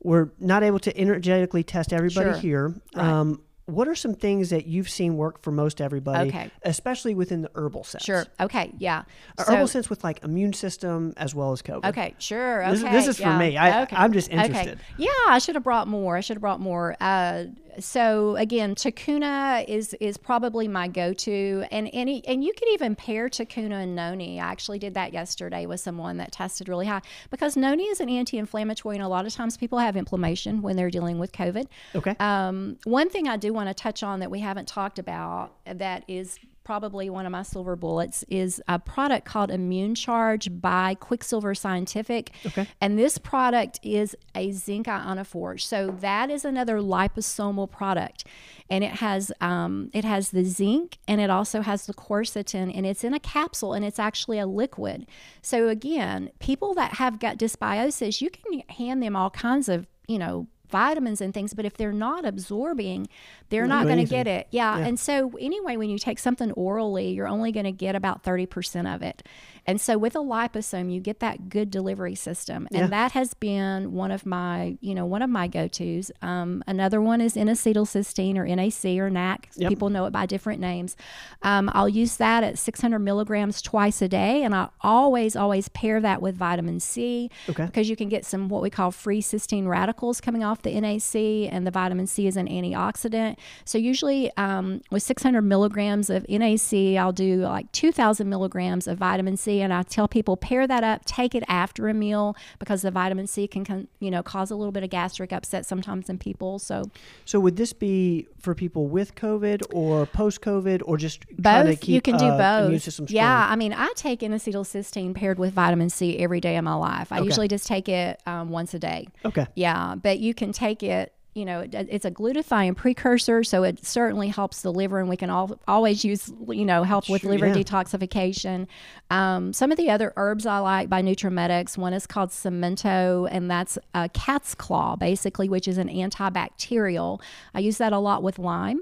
we're 0.02 0.30
not 0.40 0.62
able 0.62 0.78
to 0.80 0.98
energetically 0.98 1.62
test 1.62 1.92
everybody 1.92 2.30
Sure. 2.30 2.38
here. 2.38 2.74
Right. 2.96 3.04
Um, 3.06 3.42
what 3.66 3.86
are 3.86 3.94
some 3.94 4.14
things 4.14 4.50
that 4.50 4.66
you've 4.66 4.88
seen 4.88 5.16
work 5.16 5.40
for 5.40 5.52
most 5.52 5.80
everybody, 5.80 6.28
Okay. 6.30 6.50
especially 6.62 7.14
within 7.14 7.42
the 7.42 7.50
herbal 7.54 7.84
sense? 7.84 8.02
Sure. 8.04 8.26
Okay. 8.40 8.72
Yeah. 8.78 9.02
A 9.38 9.44
So- 9.44 9.52
herbal 9.52 9.68
sense 9.68 9.88
with 9.88 10.02
like 10.02 10.22
immune 10.24 10.52
system 10.52 11.14
as 11.16 11.32
well 11.34 11.52
as 11.52 11.62
COVID. 11.62 11.84
Okay, 11.90 12.14
sure. 12.18 12.62
Okay, 12.64 12.72
This- 12.72 12.82
this 12.82 13.06
is 13.06 13.18
for 13.20 13.32
me. 13.38 13.56
I- 13.56 13.82
okay. 13.84 13.94
I'm 13.96 14.12
just 14.12 14.32
okay. 14.32 14.44
interested. 14.44 14.80
Yeah, 14.98 15.08
I 15.28 15.38
should 15.38 15.54
have 15.54 15.62
brought 15.64 15.86
more. 15.86 16.16
I 16.16 16.20
should 16.20 16.36
have 16.36 16.40
brought 16.42 16.60
more. 16.60 16.96
Uh, 17.00 17.44
so 17.78 18.36
again, 18.36 18.74
Takuna 18.74 19.66
is 19.68 19.94
is 19.94 20.16
probably 20.16 20.68
my 20.68 20.88
go-to, 20.88 21.64
and 21.70 21.88
any 21.92 22.24
and 22.26 22.44
you 22.44 22.52
can 22.52 22.68
even 22.72 22.94
pair 22.94 23.28
Takuna 23.28 23.82
and 23.82 23.94
Noni. 23.94 24.40
I 24.40 24.44
actually 24.44 24.78
did 24.78 24.94
that 24.94 25.12
yesterday 25.12 25.66
with 25.66 25.80
someone 25.80 26.16
that 26.18 26.32
tested 26.32 26.68
really 26.68 26.86
high 26.86 27.02
because 27.30 27.56
Noni 27.56 27.84
is 27.84 28.00
an 28.00 28.08
anti-inflammatory, 28.08 28.96
and 28.96 29.04
a 29.04 29.08
lot 29.08 29.26
of 29.26 29.32
times 29.32 29.56
people 29.56 29.78
have 29.78 29.96
inflammation 29.96 30.62
when 30.62 30.76
they're 30.76 30.90
dealing 30.90 31.18
with 31.18 31.32
COVID. 31.32 31.66
Okay. 31.94 32.14
Um, 32.20 32.78
one 32.84 33.08
thing 33.08 33.28
I 33.28 33.36
do 33.36 33.52
want 33.52 33.68
to 33.68 33.74
touch 33.74 34.02
on 34.02 34.20
that 34.20 34.30
we 34.30 34.40
haven't 34.40 34.68
talked 34.68 34.98
about 34.98 35.52
that 35.64 36.04
is 36.08 36.38
probably 36.64 37.10
one 37.10 37.26
of 37.26 37.32
my 37.32 37.42
silver 37.42 37.76
bullets 37.76 38.24
is 38.28 38.62
a 38.68 38.78
product 38.78 39.24
called 39.24 39.50
Immune 39.50 39.94
Charge 39.94 40.48
by 40.60 40.94
Quicksilver 40.94 41.54
Scientific. 41.54 42.30
Okay. 42.46 42.68
And 42.80 42.98
this 42.98 43.18
product 43.18 43.80
is 43.82 44.16
a 44.34 44.52
zinc 44.52 44.86
ionophore. 44.86 45.60
So 45.60 45.90
that 46.00 46.30
is 46.30 46.44
another 46.44 46.78
liposomal 46.78 47.70
product. 47.70 48.24
And 48.70 48.82
it 48.84 48.92
has 48.92 49.32
um, 49.40 49.90
it 49.92 50.04
has 50.04 50.30
the 50.30 50.44
zinc 50.44 50.98
and 51.06 51.20
it 51.20 51.30
also 51.30 51.60
has 51.60 51.86
the 51.86 51.94
quercetin 51.94 52.74
and 52.74 52.86
it's 52.86 53.04
in 53.04 53.12
a 53.12 53.20
capsule 53.20 53.72
and 53.72 53.84
it's 53.84 53.98
actually 53.98 54.38
a 54.38 54.46
liquid. 54.46 55.06
So 55.42 55.68
again, 55.68 56.30
people 56.38 56.74
that 56.74 56.94
have 56.94 57.18
gut 57.18 57.38
dysbiosis, 57.38 58.20
you 58.20 58.30
can 58.30 58.60
hand 58.68 59.02
them 59.02 59.16
all 59.16 59.30
kinds 59.30 59.68
of, 59.68 59.86
you 60.06 60.18
know, 60.18 60.46
vitamins 60.72 61.20
and 61.20 61.32
things, 61.32 61.54
but 61.54 61.64
if 61.64 61.76
they're 61.76 61.92
not 61.92 62.24
absorbing, 62.24 63.08
they're 63.50 63.68
not 63.68 63.84
do 63.84 63.90
going 63.90 64.04
to 64.04 64.10
get 64.10 64.26
it. 64.26 64.48
Yeah. 64.50 64.78
Yeah. 64.78 64.86
And 64.86 64.98
so, 64.98 65.32
anyway, 65.40 65.76
when 65.76 65.90
you 65.90 65.98
take 65.98 66.18
something 66.18 66.50
orally, 66.52 67.10
you're 67.10 67.28
only 67.28 67.52
going 67.52 67.64
to 67.64 67.72
get 67.72 67.94
about 67.94 68.24
30% 68.24 68.92
of 68.92 69.02
it. 69.02 69.22
And 69.66 69.80
so, 69.80 69.98
with 69.98 70.14
a 70.14 70.20
liposome, 70.20 70.92
you 70.92 71.00
get 71.00 71.18
that 71.20 71.48
good 71.48 71.70
delivery 71.70 72.14
system. 72.14 72.68
And 72.70 72.82
Yeah. 72.82 72.86
that 72.88 73.12
has 73.12 73.34
been 73.34 73.92
one 73.92 74.10
of 74.12 74.24
my, 74.24 74.76
you 74.80 74.94
know, 74.94 75.04
one 75.04 75.22
of 75.22 75.30
my 75.30 75.48
go 75.48 75.66
tos. 75.66 76.12
Um, 76.22 76.62
another 76.66 77.00
one 77.00 77.20
is 77.20 77.36
N 77.36 77.48
acetylcysteine 77.48 78.36
or 78.36 78.46
NAC 78.46 78.98
or 79.00 79.10
NAC. 79.10 79.48
Yep. 79.56 79.68
People 79.68 79.90
know 79.90 80.04
it 80.06 80.12
by 80.12 80.26
different 80.26 80.60
names. 80.60 80.96
Um, 81.42 81.70
I'll 81.74 81.88
use 81.88 82.16
that 82.18 82.44
at 82.44 82.58
600 82.58 82.98
milligrams 83.00 83.60
twice 83.60 84.00
a 84.00 84.08
day. 84.08 84.44
And 84.44 84.54
I 84.54 84.68
always, 84.80 85.34
always 85.34 85.68
pair 85.70 86.00
that 86.00 86.22
with 86.22 86.36
vitamin 86.36 86.78
C 86.80 87.30
Okay. 87.48 87.66
because 87.66 87.88
you 87.90 87.96
can 87.96 88.08
get 88.08 88.24
some 88.24 88.48
what 88.48 88.62
we 88.62 88.70
call 88.70 88.90
free 88.92 89.20
cysteine 89.22 89.66
radicals 89.66 90.20
coming 90.20 90.44
off 90.44 90.52
off 90.52 90.60
the 90.60 90.78
NAC, 90.78 91.50
and 91.50 91.66
the 91.66 91.70
vitamin 91.70 92.06
C 92.06 92.26
is 92.26 92.36
an 92.36 92.46
antioxidant. 92.46 93.36
So 93.64 93.78
usually 93.78 94.30
um, 94.36 94.82
with 94.90 95.02
600 95.02 95.40
milligrams 95.40 96.10
of 96.10 96.26
NAC, 96.28 96.98
I'll 96.98 97.12
do 97.12 97.36
like 97.36 97.72
2,000 97.72 98.28
milligrams 98.28 98.86
of 98.86 98.98
vitamin 98.98 99.38
C, 99.38 99.51
and 99.60 99.72
I 99.72 99.82
tell 99.82 100.08
people 100.08 100.36
pair 100.36 100.66
that 100.66 100.82
up, 100.82 101.04
take 101.04 101.34
it 101.34 101.44
after 101.48 101.88
a 101.88 101.94
meal 101.94 102.36
because 102.58 102.82
the 102.82 102.90
vitamin 102.90 103.26
C 103.26 103.46
can, 103.46 103.88
you 104.00 104.10
know, 104.10 104.22
cause 104.22 104.50
a 104.50 104.56
little 104.56 104.72
bit 104.72 104.82
of 104.82 104.90
gastric 104.90 105.32
upset 105.32 105.66
sometimes 105.66 106.08
in 106.08 106.18
people. 106.18 106.58
So, 106.58 106.84
so 107.24 107.38
would 107.40 107.56
this 107.56 107.72
be 107.72 108.28
for 108.40 108.54
people 108.54 108.86
with 108.86 109.14
COVID 109.14 109.62
or 109.72 110.06
post 110.06 110.40
COVID, 110.40 110.82
or 110.84 110.96
just 110.96 111.24
both? 111.36 111.80
Keep, 111.80 111.94
you 111.94 112.00
can 112.00 112.16
do 112.16 112.26
uh, 112.26 112.68
both. 112.68 113.10
Yeah, 113.10 113.46
I 113.48 113.56
mean, 113.56 113.72
I 113.72 113.92
take 113.96 114.22
N-acetylcysteine 114.22 115.14
paired 115.14 115.38
with 115.38 115.52
vitamin 115.52 115.90
C 115.90 116.18
every 116.18 116.40
day 116.40 116.56
of 116.56 116.64
my 116.64 116.74
life. 116.74 117.12
I 117.12 117.18
okay. 117.18 117.24
usually 117.24 117.48
just 117.48 117.66
take 117.66 117.88
it 117.88 118.20
um, 118.26 118.50
once 118.50 118.74
a 118.74 118.78
day. 118.78 119.08
Okay. 119.24 119.46
Yeah, 119.54 119.94
but 119.94 120.18
you 120.18 120.34
can 120.34 120.52
take 120.52 120.82
it 120.82 121.12
you 121.34 121.46
know, 121.46 121.66
it's 121.72 122.04
a 122.04 122.10
glutathione 122.10 122.76
precursor, 122.76 123.42
so 123.42 123.62
it 123.62 123.84
certainly 123.84 124.28
helps 124.28 124.60
the 124.60 124.70
liver, 124.70 125.00
and 125.00 125.08
we 125.08 125.16
can 125.16 125.30
all, 125.30 125.58
always 125.66 126.04
use, 126.04 126.30
you 126.48 126.66
know, 126.66 126.82
help 126.82 127.08
with 127.08 127.24
liver 127.24 127.46
yeah. 127.46 127.54
detoxification. 127.54 128.66
Um, 129.10 129.54
some 129.54 129.72
of 129.72 129.78
the 129.78 129.88
other 129.88 130.12
herbs 130.16 130.44
I 130.44 130.58
like 130.58 130.90
by 130.90 131.00
NutraMedix, 131.00 131.78
one 131.78 131.94
is 131.94 132.06
called 132.06 132.30
Samento, 132.30 133.26
and 133.30 133.50
that's 133.50 133.78
a 133.94 134.10
cat's 134.10 134.54
claw, 134.54 134.94
basically, 134.96 135.48
which 135.48 135.66
is 135.66 135.78
an 135.78 135.88
antibacterial. 135.88 137.22
I 137.54 137.60
use 137.60 137.78
that 137.78 137.94
a 137.94 137.98
lot 137.98 138.22
with 138.22 138.38
Lyme. 138.38 138.80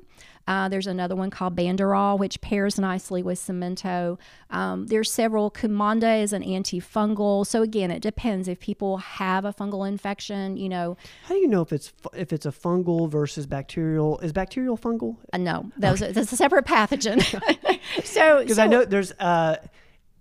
Uh, 0.50 0.68
there's 0.68 0.88
another 0.88 1.14
one 1.14 1.30
called 1.30 1.54
Banderol, 1.54 2.18
which 2.18 2.40
pairs 2.40 2.76
nicely 2.76 3.22
with 3.22 3.38
Samento. 3.38 4.18
Um, 4.50 4.88
there's 4.88 5.08
several. 5.08 5.48
Cumanda 5.48 6.20
is 6.20 6.32
an 6.32 6.42
antifungal. 6.42 7.46
So 7.46 7.62
again, 7.62 7.92
it 7.92 8.02
depends 8.02 8.48
if 8.48 8.58
people 8.58 8.96
have 8.96 9.44
a 9.44 9.52
fungal 9.52 9.86
infection. 9.86 10.56
You 10.56 10.68
know, 10.68 10.96
how 11.22 11.36
do 11.36 11.40
you 11.40 11.46
know 11.46 11.62
if 11.62 11.72
it's 11.72 11.92
if 12.14 12.32
it's 12.32 12.46
a 12.46 12.50
fungal 12.50 13.08
versus 13.08 13.46
bacterial? 13.46 14.18
Is 14.18 14.32
bacterial 14.32 14.76
fungal? 14.76 15.18
Uh, 15.32 15.38
no, 15.38 15.70
those 15.78 16.02
okay. 16.02 16.10
that's 16.10 16.32
a 16.32 16.36
separate 16.36 16.66
pathogen. 16.66 17.22
so 18.04 18.38
because 18.40 18.56
so, 18.56 18.64
I 18.64 18.66
know 18.66 18.84
there's 18.84 19.12
uh, 19.20 19.54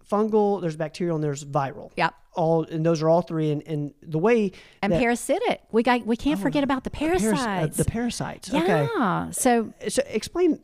fungal, 0.09 0.61
there's 0.61 0.75
bacterial, 0.75 1.15
and 1.15 1.23
there's 1.23 1.43
viral. 1.43 1.91
Yep. 1.95 2.13
All 2.33 2.63
and 2.63 2.85
those 2.85 3.01
are 3.01 3.09
all 3.09 3.21
three 3.21 3.51
and, 3.51 3.63
and 3.65 3.93
the 4.01 4.19
way 4.19 4.51
and 4.81 4.93
that, 4.93 4.99
parasitic. 4.99 5.61
We 5.71 5.83
got 5.83 6.05
we 6.05 6.15
can't 6.15 6.39
oh, 6.39 6.43
forget 6.43 6.63
about 6.63 6.83
the 6.83 6.89
parasites 6.89 7.43
paras, 7.43 7.79
uh, 7.79 7.83
the 7.83 7.85
parasites. 7.85 8.49
Yeah. 8.49 8.63
okay 8.63 9.31
so 9.31 9.73
so 9.87 10.03
explain 10.07 10.61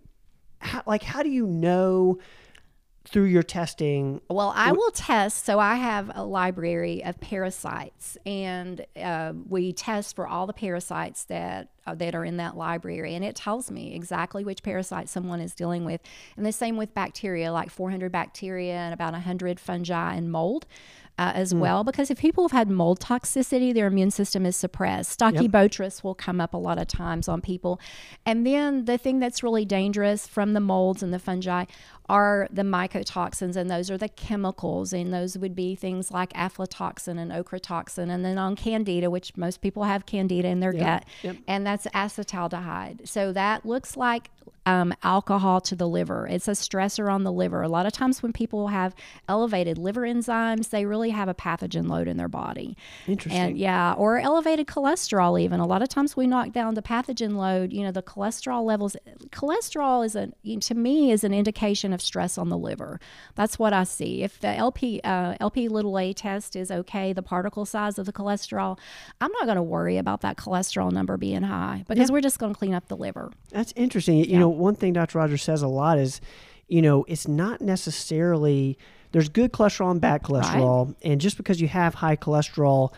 how, 0.60 0.84
like 0.86 1.04
how 1.04 1.24
do 1.24 1.30
you 1.30 1.48
know 1.48 2.20
through 3.08 3.26
your 3.26 3.44
testing 3.44 4.20
well 4.30 4.52
i 4.56 4.72
will 4.72 4.92
test 4.92 5.46
so 5.46 5.60
i 5.60 5.76
have 5.76 6.12
a 6.16 6.24
library 6.24 7.04
of 7.04 7.20
parasites 7.20 8.18
and 8.26 8.86
uh, 9.02 9.32
we 9.48 9.72
test 9.72 10.16
for 10.16 10.28
all 10.28 10.48
the 10.48 10.54
parasites 10.54 11.26
that 11.26 11.70
uh, 11.86 11.94
that 11.94 12.16
are 12.16 12.26
in 12.26 12.38
that 12.38 12.58
library 12.58 13.14
and 13.14 13.24
it 13.24 13.36
tells 13.36 13.70
me 13.70 13.94
exactly 13.94 14.44
which 14.44 14.64
parasite 14.64 15.08
someone 15.08 15.40
is 15.40 15.54
dealing 15.54 15.86
with 15.86 16.02
and 16.36 16.46
the 16.46 16.52
same 16.52 16.78
with 16.78 16.94
bacteria 16.94 17.52
like 17.52 17.70
400 17.70 18.12
bacteria 18.12 18.74
and 18.74 18.94
about 18.94 19.14
100 19.14 19.60
fungi 19.60 20.16
and 20.16 20.32
mold 20.32 20.66
uh, 21.18 21.32
as 21.34 21.54
mm. 21.54 21.60
well 21.60 21.84
because 21.84 22.12
if 22.12 22.20
people 22.20 22.44
have 22.44 22.52
had 22.52 22.70
mold 22.70 23.00
toxicity, 23.00 23.74
their 23.74 23.88
immune 23.88 24.12
system 24.12 24.46
is 24.46 24.56
suppressed. 24.56 25.20
Stachybotrys 25.20 25.98
yep. 25.98 26.04
will 26.04 26.16
come 26.16 26.42
up 26.42 26.54
a 26.54 26.58
lot 26.58 26.78
of 26.78 26.88
times 26.88 27.28
on 27.28 27.42
people. 27.42 27.80
And 28.26 28.46
then 28.46 28.86
the 28.86 28.98
thing 28.98 29.20
that's 29.20 29.44
really 29.44 29.66
dangerous 29.66 30.28
from 30.28 30.54
the 30.54 30.60
molds 30.60 31.02
and 31.02 31.14
the 31.14 31.20
fungi 31.20 31.66
are 32.08 32.48
the 32.52 32.62
mycotoxins, 32.62 33.56
and 33.56 33.70
those 33.70 33.90
are 33.90 33.98
the 33.98 34.10
chemicals, 34.10 34.94
and 34.94 35.12
those 35.14 35.38
would 35.38 35.56
be 35.56 35.76
things 35.76 36.12
like 36.12 36.32
aflatoxin 36.34 37.20
and 37.20 37.32
ochratoxin, 37.32 38.10
and 38.12 38.24
then 38.24 38.38
on 38.38 38.56
candida, 38.56 39.10
which 39.10 39.36
most 39.36 39.62
people 39.62 39.84
have 39.84 40.06
candida 40.06 40.48
in 40.48 40.60
their 40.60 40.74
yep. 40.74 40.84
gut, 40.84 41.06
yep. 41.24 41.38
and 41.48 41.66
that's 41.66 41.88
acetaldehyde. 41.88 43.08
So 43.08 43.34
that 43.34 43.66
looks 43.66 43.98
like 43.98 44.30
um, 44.66 44.94
alcohol 45.04 45.62
to 45.62 45.76
the 45.76 45.88
liver. 45.88 46.28
It's 46.28 46.48
a 46.48 46.52
stressor 46.52 47.12
on 47.12 47.24
the 47.24 47.32
liver. 47.32 47.62
A 47.62 47.70
lot 47.70 47.86
of 47.86 47.94
times 47.94 48.24
when 48.24 48.34
people 48.34 48.70
have 48.70 48.96
elevated 49.30 49.78
liver 49.78 50.02
enzymes, 50.02 50.70
they 50.70 50.86
really 50.86 51.12
have 51.12 51.30
a 51.30 51.34
pathogen 51.34 51.88
load 51.88 52.08
in 52.08 52.18
their 52.18 52.28
body. 52.28 52.76
Interesting. 53.08 53.42
And 53.42 53.58
yeah, 53.58 53.94
or 53.94 54.18
elevated 54.18 54.68
cholesterol 54.68 55.40
even. 55.40 55.60
A 55.60 55.68
lot 55.68 55.82
of 55.82 55.90
times 55.90 56.18
we 56.18 56.26
knock 56.26 56.52
down 56.52 56.74
the 56.74 56.82
pathogen 56.82 57.36
load, 57.36 57.74
you 57.74 57.84
know, 57.84 57.92
the 57.92 58.02
cholesterol 58.04 58.64
levels. 58.64 58.96
Cholesterol 59.30 60.06
is 60.06 60.16
a 60.16 60.32
to 60.62 60.76
me 60.76 61.12
is 61.12 61.24
an 61.24 61.34
indication 61.34 61.94
of 61.94 62.02
stress 62.02 62.38
on 62.38 62.50
the 62.50 62.58
liver. 62.58 63.00
That's 63.36 63.60
what 63.60 63.74
I 63.74 63.84
see. 63.84 64.24
If 64.24 64.40
the 64.40 64.50
LP 64.50 65.02
uh, 65.04 65.36
LP 65.40 65.68
little 65.68 65.98
a 66.00 66.14
test 66.14 66.56
is 66.56 66.72
okay, 66.72 67.14
the 67.14 67.22
particle 67.22 67.66
size 67.66 68.00
of 68.00 68.06
the 68.06 68.14
cholesterol, 68.14 68.80
I'm 69.22 69.32
not 69.34 69.46
going 69.46 69.58
to 69.58 69.64
worry 69.64 69.98
about 69.98 70.22
that 70.22 70.38
cholesterol 70.38 70.92
number 70.92 71.18
being 71.18 71.44
high 71.44 71.84
because 71.88 72.10
yeah. 72.10 72.14
we're 72.14 72.22
just 72.22 72.40
going 72.40 72.54
to 72.54 72.58
clean 72.58 72.74
up 72.74 72.88
the 72.88 72.98
liver. 72.98 73.32
That's 73.52 73.74
interesting. 73.76 74.18
You 74.18 74.26
yeah. 74.26 74.40
know, 74.40 74.55
one 74.58 74.76
thing 74.76 74.94
Dr. 74.94 75.18
Rogers 75.18 75.44
says 75.44 75.62
a 75.62 75.68
lot 75.68 75.98
is, 75.98 76.22
you 76.68 76.82
know, 76.82 77.06
it's 77.08 77.28
not 77.28 77.62
necessarily 77.62 78.78
there's 79.12 79.30
good 79.30 79.54
cholesterol 79.54 79.92
and 79.92 80.02
bad 80.02 80.24
cholesterol, 80.24 80.88
right. 80.88 80.96
and 81.04 81.22
just 81.22 81.38
because 81.38 81.62
you 81.62 81.68
have 81.70 81.96
high 81.96 82.18
cholesterol 82.18 82.92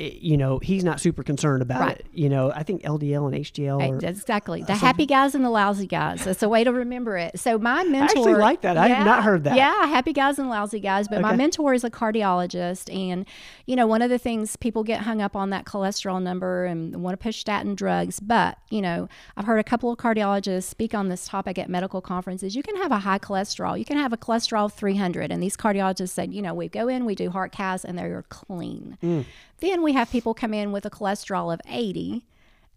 you 0.00 0.36
know, 0.36 0.58
he's 0.58 0.84
not 0.84 1.00
super 1.00 1.22
concerned 1.22 1.62
about 1.62 1.80
right. 1.80 1.98
it. 1.98 2.06
You 2.12 2.28
know, 2.28 2.50
I 2.52 2.62
think 2.62 2.82
LDL 2.82 3.32
and 3.32 3.44
HDL. 3.44 3.78
Right, 3.78 4.02
exactly. 4.02 4.62
The 4.62 4.74
happy 4.74 5.06
guys 5.06 5.34
and 5.34 5.44
the 5.44 5.50
lousy 5.50 5.86
guys. 5.86 6.24
That's 6.24 6.42
a 6.42 6.48
way 6.48 6.64
to 6.64 6.72
remember 6.72 7.16
it. 7.16 7.38
So 7.38 7.58
my 7.58 7.84
mentor. 7.84 8.00
I 8.00 8.04
actually 8.04 8.34
like 8.34 8.62
that. 8.62 8.76
Yeah, 8.76 8.82
I 8.82 8.88
have 8.88 9.06
not 9.06 9.24
heard 9.24 9.44
that. 9.44 9.56
Yeah, 9.56 9.86
happy 9.86 10.12
guys 10.12 10.38
and 10.38 10.48
lousy 10.48 10.80
guys. 10.80 11.08
But 11.08 11.16
okay. 11.16 11.22
my 11.22 11.36
mentor 11.36 11.74
is 11.74 11.84
a 11.84 11.90
cardiologist. 11.90 12.94
And, 12.94 13.26
you 13.66 13.76
know, 13.76 13.86
one 13.86 14.02
of 14.02 14.10
the 14.10 14.18
things 14.18 14.56
people 14.56 14.84
get 14.84 15.02
hung 15.02 15.20
up 15.20 15.36
on 15.36 15.50
that 15.50 15.64
cholesterol 15.64 16.22
number 16.22 16.64
and 16.64 17.02
want 17.02 17.18
to 17.18 17.22
push 17.22 17.38
statin 17.38 17.74
drugs. 17.74 18.20
But, 18.20 18.58
you 18.70 18.80
know, 18.80 19.08
I've 19.36 19.46
heard 19.46 19.58
a 19.58 19.64
couple 19.64 19.92
of 19.92 19.98
cardiologists 19.98 20.64
speak 20.64 20.94
on 20.94 21.08
this 21.08 21.28
topic 21.28 21.58
at 21.58 21.68
medical 21.68 22.00
conferences. 22.00 22.56
You 22.56 22.62
can 22.62 22.76
have 22.76 22.92
a 22.92 22.98
high 22.98 23.18
cholesterol. 23.18 23.78
You 23.78 23.84
can 23.84 23.96
have 23.96 24.12
a 24.12 24.16
cholesterol 24.16 24.66
of 24.66 24.72
300. 24.72 25.30
And 25.30 25.42
these 25.42 25.56
cardiologists 25.56 26.10
said, 26.10 26.32
you 26.32 26.42
know, 26.42 26.54
we 26.54 26.68
go 26.68 26.88
in, 26.88 27.04
we 27.04 27.14
do 27.14 27.30
heart 27.30 27.52
casts, 27.52 27.84
and 27.84 27.98
they're 27.98 28.24
clean. 28.28 28.98
Mm. 29.02 29.24
Then 29.60 29.82
we 29.82 29.89
have 29.92 30.10
people 30.10 30.34
come 30.34 30.54
in 30.54 30.72
with 30.72 30.84
a 30.86 30.90
cholesterol 30.90 31.52
of 31.52 31.60
80 31.68 32.24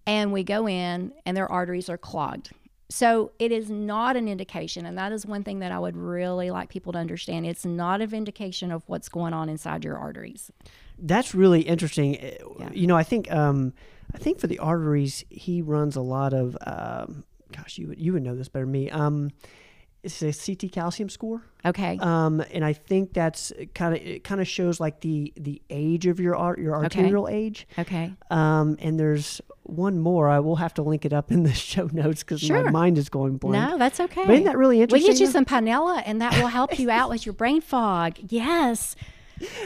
and 0.05 0.31
we 0.31 0.43
go 0.43 0.67
in 0.67 1.13
and 1.25 1.35
their 1.35 1.51
arteries 1.51 1.89
are 1.89 1.97
clogged. 1.97 2.51
So 2.89 3.31
it 3.39 3.51
is 3.51 3.71
not 3.71 4.15
an 4.15 4.27
indication, 4.27 4.85
and 4.85 4.95
that 4.99 5.11
is 5.11 5.25
one 5.25 5.43
thing 5.43 5.59
that 5.59 5.71
I 5.71 5.79
would 5.79 5.97
really 5.97 6.51
like 6.51 6.69
people 6.69 6.93
to 6.93 6.99
understand. 6.99 7.47
It's 7.47 7.65
not 7.65 8.01
an 8.01 8.13
indication 8.13 8.71
of 8.71 8.83
what's 8.85 9.09
going 9.09 9.33
on 9.33 9.49
inside 9.49 9.83
your 9.83 9.97
arteries. 9.97 10.51
That's 10.99 11.33
really 11.33 11.61
interesting. 11.61 12.13
Yeah. 12.13 12.69
You 12.71 12.85
know, 12.85 12.95
I 12.95 13.01
think 13.01 13.31
um, 13.31 13.73
I 14.13 14.19
think 14.19 14.39
for 14.39 14.45
the 14.45 14.59
arteries, 14.59 15.25
he 15.29 15.61
runs 15.63 15.95
a 15.95 16.01
lot 16.01 16.33
of. 16.33 16.55
Um, 16.67 17.23
gosh, 17.51 17.79
you 17.79 17.87
would 17.87 17.99
you 17.99 18.13
would 18.13 18.21
know 18.21 18.35
this 18.35 18.47
better 18.47 18.65
than 18.65 18.71
me. 18.71 18.91
Um, 18.91 19.31
it's 20.03 20.21
a 20.21 20.33
CT 20.33 20.71
calcium 20.71 21.09
score. 21.09 21.41
Okay. 21.65 21.97
Um, 22.01 22.43
and 22.51 22.65
I 22.65 22.73
think 22.73 23.13
that's 23.13 23.53
kind 23.73 23.95
of 23.95 24.01
it. 24.01 24.23
Kind 24.23 24.41
of 24.41 24.47
shows 24.47 24.79
like 24.79 24.99
the 24.99 25.33
the 25.37 25.61
age 25.69 26.05
of 26.07 26.19
your 26.19 26.35
art, 26.35 26.59
your 26.59 26.75
arterial 26.75 27.25
okay. 27.25 27.35
age. 27.35 27.67
Okay. 27.79 28.13
Um, 28.29 28.75
and 28.79 28.99
there's 28.99 29.41
one 29.63 29.99
more. 29.99 30.27
I 30.29 30.39
will 30.39 30.57
have 30.57 30.73
to 30.75 30.81
link 30.81 31.05
it 31.05 31.13
up 31.13 31.31
in 31.31 31.43
the 31.43 31.53
show 31.53 31.89
notes 31.91 32.21
because 32.21 32.41
sure. 32.41 32.63
my 32.65 32.69
mind 32.69 32.97
is 32.97 33.07
going 33.07 33.37
blank. 33.37 33.71
No, 33.71 33.77
that's 33.77 33.99
okay. 33.99 34.25
But 34.25 34.33
isn't 34.33 34.45
that 34.45 34.57
really 34.57 34.81
interesting? 34.81 35.07
We 35.07 35.13
get 35.13 35.21
you 35.21 35.27
some 35.31 35.45
pinella, 35.45 36.03
and 36.05 36.21
that 36.21 36.37
will 36.37 36.47
help 36.47 36.77
you 36.77 36.91
out 36.91 37.09
with 37.11 37.25
your 37.25 37.33
brain 37.33 37.61
fog. 37.61 38.17
Yes. 38.27 38.95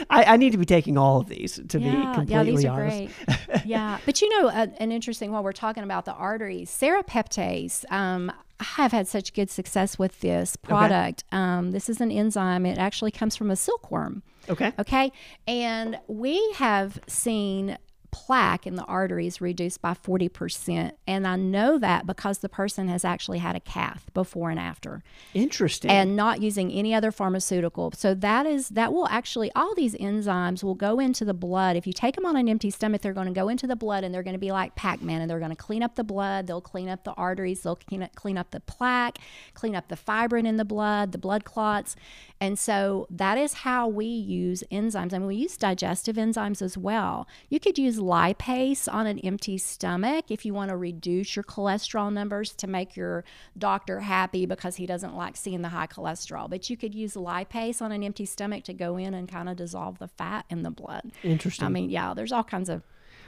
I, 0.08 0.24
I, 0.24 0.36
need 0.38 0.52
to 0.52 0.58
be 0.58 0.64
taking 0.64 0.96
all 0.96 1.20
of 1.20 1.28
these 1.28 1.60
to 1.68 1.78
yeah, 1.78 1.90
be 1.90 2.14
completely 2.14 2.34
yeah, 2.34 2.42
these 2.42 2.64
are 2.64 2.80
honest. 2.80 3.12
great. 3.26 3.64
yeah, 3.66 3.98
but 4.06 4.20
you 4.20 4.28
know, 4.40 4.48
uh, 4.48 4.66
an 4.78 4.90
interesting 4.90 5.30
while 5.30 5.44
we're 5.44 5.52
talking 5.52 5.82
about 5.82 6.04
the 6.04 6.12
arteries, 6.12 6.70
serapeptase. 6.70 7.84
Um, 7.92 8.32
I 8.60 8.64
have 8.64 8.92
had 8.92 9.06
such 9.06 9.34
good 9.34 9.50
success 9.50 9.98
with 9.98 10.20
this 10.20 10.56
product. 10.56 11.24
Okay. 11.32 11.40
Um, 11.40 11.70
this 11.70 11.88
is 11.88 12.00
an 12.00 12.10
enzyme. 12.10 12.66
It 12.66 12.78
actually 12.78 13.12
comes 13.12 13.36
from 13.36 13.50
a 13.50 13.56
silkworm. 13.56 14.22
Okay. 14.48 14.72
Okay. 14.78 15.12
And 15.46 15.98
we 16.08 16.52
have 16.56 16.98
seen 17.06 17.78
plaque 18.10 18.66
in 18.66 18.76
the 18.76 18.84
arteries 18.84 19.40
reduced 19.40 19.82
by 19.82 19.92
40%. 19.92 20.92
And 21.06 21.26
I 21.26 21.36
know 21.36 21.78
that 21.78 22.06
because 22.06 22.38
the 22.38 22.48
person 22.48 22.88
has 22.88 23.04
actually 23.04 23.38
had 23.38 23.56
a 23.56 23.60
cath 23.60 24.12
before 24.14 24.50
and 24.50 24.58
after. 24.58 25.02
Interesting. 25.34 25.90
And 25.90 26.16
not 26.16 26.40
using 26.42 26.70
any 26.72 26.94
other 26.94 27.10
pharmaceutical. 27.10 27.92
So 27.92 28.14
that 28.14 28.46
is 28.46 28.70
that 28.70 28.92
will 28.92 29.08
actually 29.08 29.50
all 29.54 29.74
these 29.74 29.94
enzymes 29.94 30.62
will 30.62 30.74
go 30.74 30.98
into 30.98 31.24
the 31.24 31.34
blood. 31.34 31.76
If 31.76 31.86
you 31.86 31.92
take 31.92 32.14
them 32.14 32.26
on 32.26 32.36
an 32.36 32.48
empty 32.48 32.70
stomach, 32.70 33.02
they're 33.02 33.12
going 33.12 33.26
to 33.26 33.32
go 33.32 33.48
into 33.48 33.66
the 33.66 33.76
blood 33.76 34.04
and 34.04 34.14
they're 34.14 34.22
going 34.22 34.34
to 34.34 34.38
be 34.38 34.52
like 34.52 34.74
Pac-Man 34.74 35.20
and 35.20 35.30
they're 35.30 35.38
going 35.38 35.50
to 35.50 35.56
clean 35.56 35.82
up 35.82 35.96
the 35.96 36.04
blood, 36.04 36.46
they'll 36.46 36.60
clean 36.60 36.88
up 36.88 37.04
the 37.04 37.12
arteries, 37.12 37.62
they'll 37.62 37.76
clean 37.76 38.02
up, 38.02 38.14
clean 38.14 38.38
up 38.38 38.50
the 38.50 38.60
plaque, 38.60 39.18
clean 39.54 39.74
up 39.74 39.88
the 39.88 39.96
fibrin 39.96 40.46
in 40.46 40.56
the 40.56 40.64
blood, 40.64 41.12
the 41.12 41.18
blood 41.18 41.44
clots. 41.44 41.96
And 42.40 42.58
so 42.58 43.06
that 43.10 43.36
is 43.36 43.52
how 43.52 43.88
we 43.88 44.06
use 44.06 44.62
enzymes. 44.70 45.12
I 45.12 45.18
mean, 45.18 45.26
we 45.26 45.36
use 45.36 45.56
digestive 45.56 46.16
enzymes 46.16 46.62
as 46.62 46.78
well. 46.78 47.26
You 47.48 47.58
could 47.58 47.78
use 47.78 47.97
lipase 47.98 48.92
on 48.92 49.06
an 49.06 49.18
empty 49.20 49.58
stomach 49.58 50.26
if 50.30 50.44
you 50.44 50.54
want 50.54 50.70
to 50.70 50.76
reduce 50.76 51.36
your 51.36 51.42
cholesterol 51.42 52.12
numbers 52.12 52.52
to 52.54 52.66
make 52.66 52.96
your 52.96 53.24
doctor 53.56 54.00
happy 54.00 54.46
because 54.46 54.76
he 54.76 54.86
doesn't 54.86 55.14
like 55.16 55.36
seeing 55.36 55.62
the 55.62 55.68
high 55.68 55.86
cholesterol. 55.86 56.48
But 56.48 56.68
you 56.70 56.76
could 56.76 56.94
use 56.94 57.14
lipase 57.14 57.82
on 57.82 57.92
an 57.92 58.02
empty 58.02 58.24
stomach 58.26 58.64
to 58.64 58.72
go 58.72 58.96
in 58.96 59.14
and 59.14 59.28
kind 59.28 59.48
of 59.48 59.56
dissolve 59.56 59.98
the 59.98 60.08
fat 60.08 60.44
in 60.48 60.62
the 60.62 60.70
blood. 60.70 61.12
Interesting. 61.22 61.66
I 61.66 61.68
mean, 61.68 61.90
yeah, 61.90 62.14
there's 62.14 62.32
all 62.32 62.44
kinds 62.44 62.68
of 62.68 62.82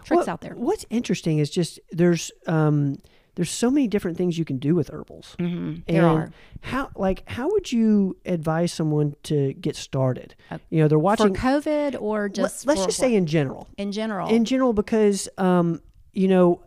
tricks 0.05 0.21
What- 0.21 0.29
out 0.29 0.41
there. 0.41 0.55
What's 0.55 0.87
interesting 0.91 1.39
is 1.39 1.51
just 1.51 1.79
there's 1.91 2.31
um, 2.47 2.99
there's 3.41 3.51
so 3.51 3.71
many 3.71 3.89
different 3.89 4.19
things 4.19 4.37
you 4.37 4.45
can 4.45 4.59
do 4.59 4.75
with 4.75 4.91
herbals. 4.91 5.35
Mm-hmm. 5.39 5.77
There 5.91 6.05
And 6.07 6.19
are. 6.19 6.31
How 6.61 6.91
like 6.95 7.27
how 7.27 7.49
would 7.51 7.73
you 7.73 8.19
advise 8.27 8.71
someone 8.71 9.17
to 9.23 9.55
get 9.55 9.77
started? 9.77 10.35
you 10.69 10.83
know, 10.83 10.89
they're 10.89 10.99
For 10.99 11.03
watching. 11.03 11.33
COVID 11.35 11.97
or 11.99 12.29
just 12.29 12.67
let's 12.67 12.83
for 12.83 12.89
just 12.89 12.99
say 12.99 13.15
in 13.15 13.25
general. 13.25 13.67
in 13.79 13.93
general. 13.93 14.29
In 14.29 14.45
general, 14.45 14.75
because 14.75 15.27
um, 15.39 15.81
you 16.13 16.29
know, 16.29 16.63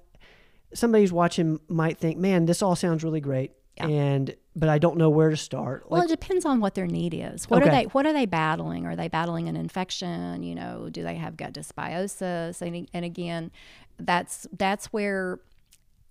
somebody's 0.73 1.13
watching 1.13 1.59
might 1.67 1.99
think, 1.99 2.17
"Man, 2.17 2.47
this 2.47 2.63
all 2.63 2.75
sounds 2.75 3.03
really 3.03 3.21
great," 3.21 3.51
Yeah. 3.77 3.89
and 3.89 4.35
but 4.55 4.67
I 4.67 4.79
don't 4.79 4.97
know 4.97 5.11
where 5.11 5.29
to 5.29 5.37
start. 5.37 5.85
well, 5.91 6.01
Like, 6.01 6.09
it 6.09 6.19
depends 6.19 6.43
on 6.43 6.59
what 6.59 6.73
their 6.73 6.87
need 6.87 7.13
is. 7.13 7.47
What 7.51 7.61
are 7.61 7.67
Okay. 7.67 7.83
they 7.83 7.83
What 7.89 8.07
are 8.07 8.13
they 8.13 8.25
battling? 8.25 8.87
Are 8.87 8.95
they 8.95 9.09
battling 9.09 9.47
an 9.47 9.55
infection? 9.55 10.41
You 10.41 10.55
know, 10.55 10.89
do 10.91 11.03
they 11.03 11.15
have 11.17 11.37
gut 11.37 11.53
dysbiosis? 11.53 12.63
And, 12.63 12.87
and 12.95 13.05
again, 13.05 13.51
that's 13.99 14.47
that's 14.57 14.87
where 14.87 15.39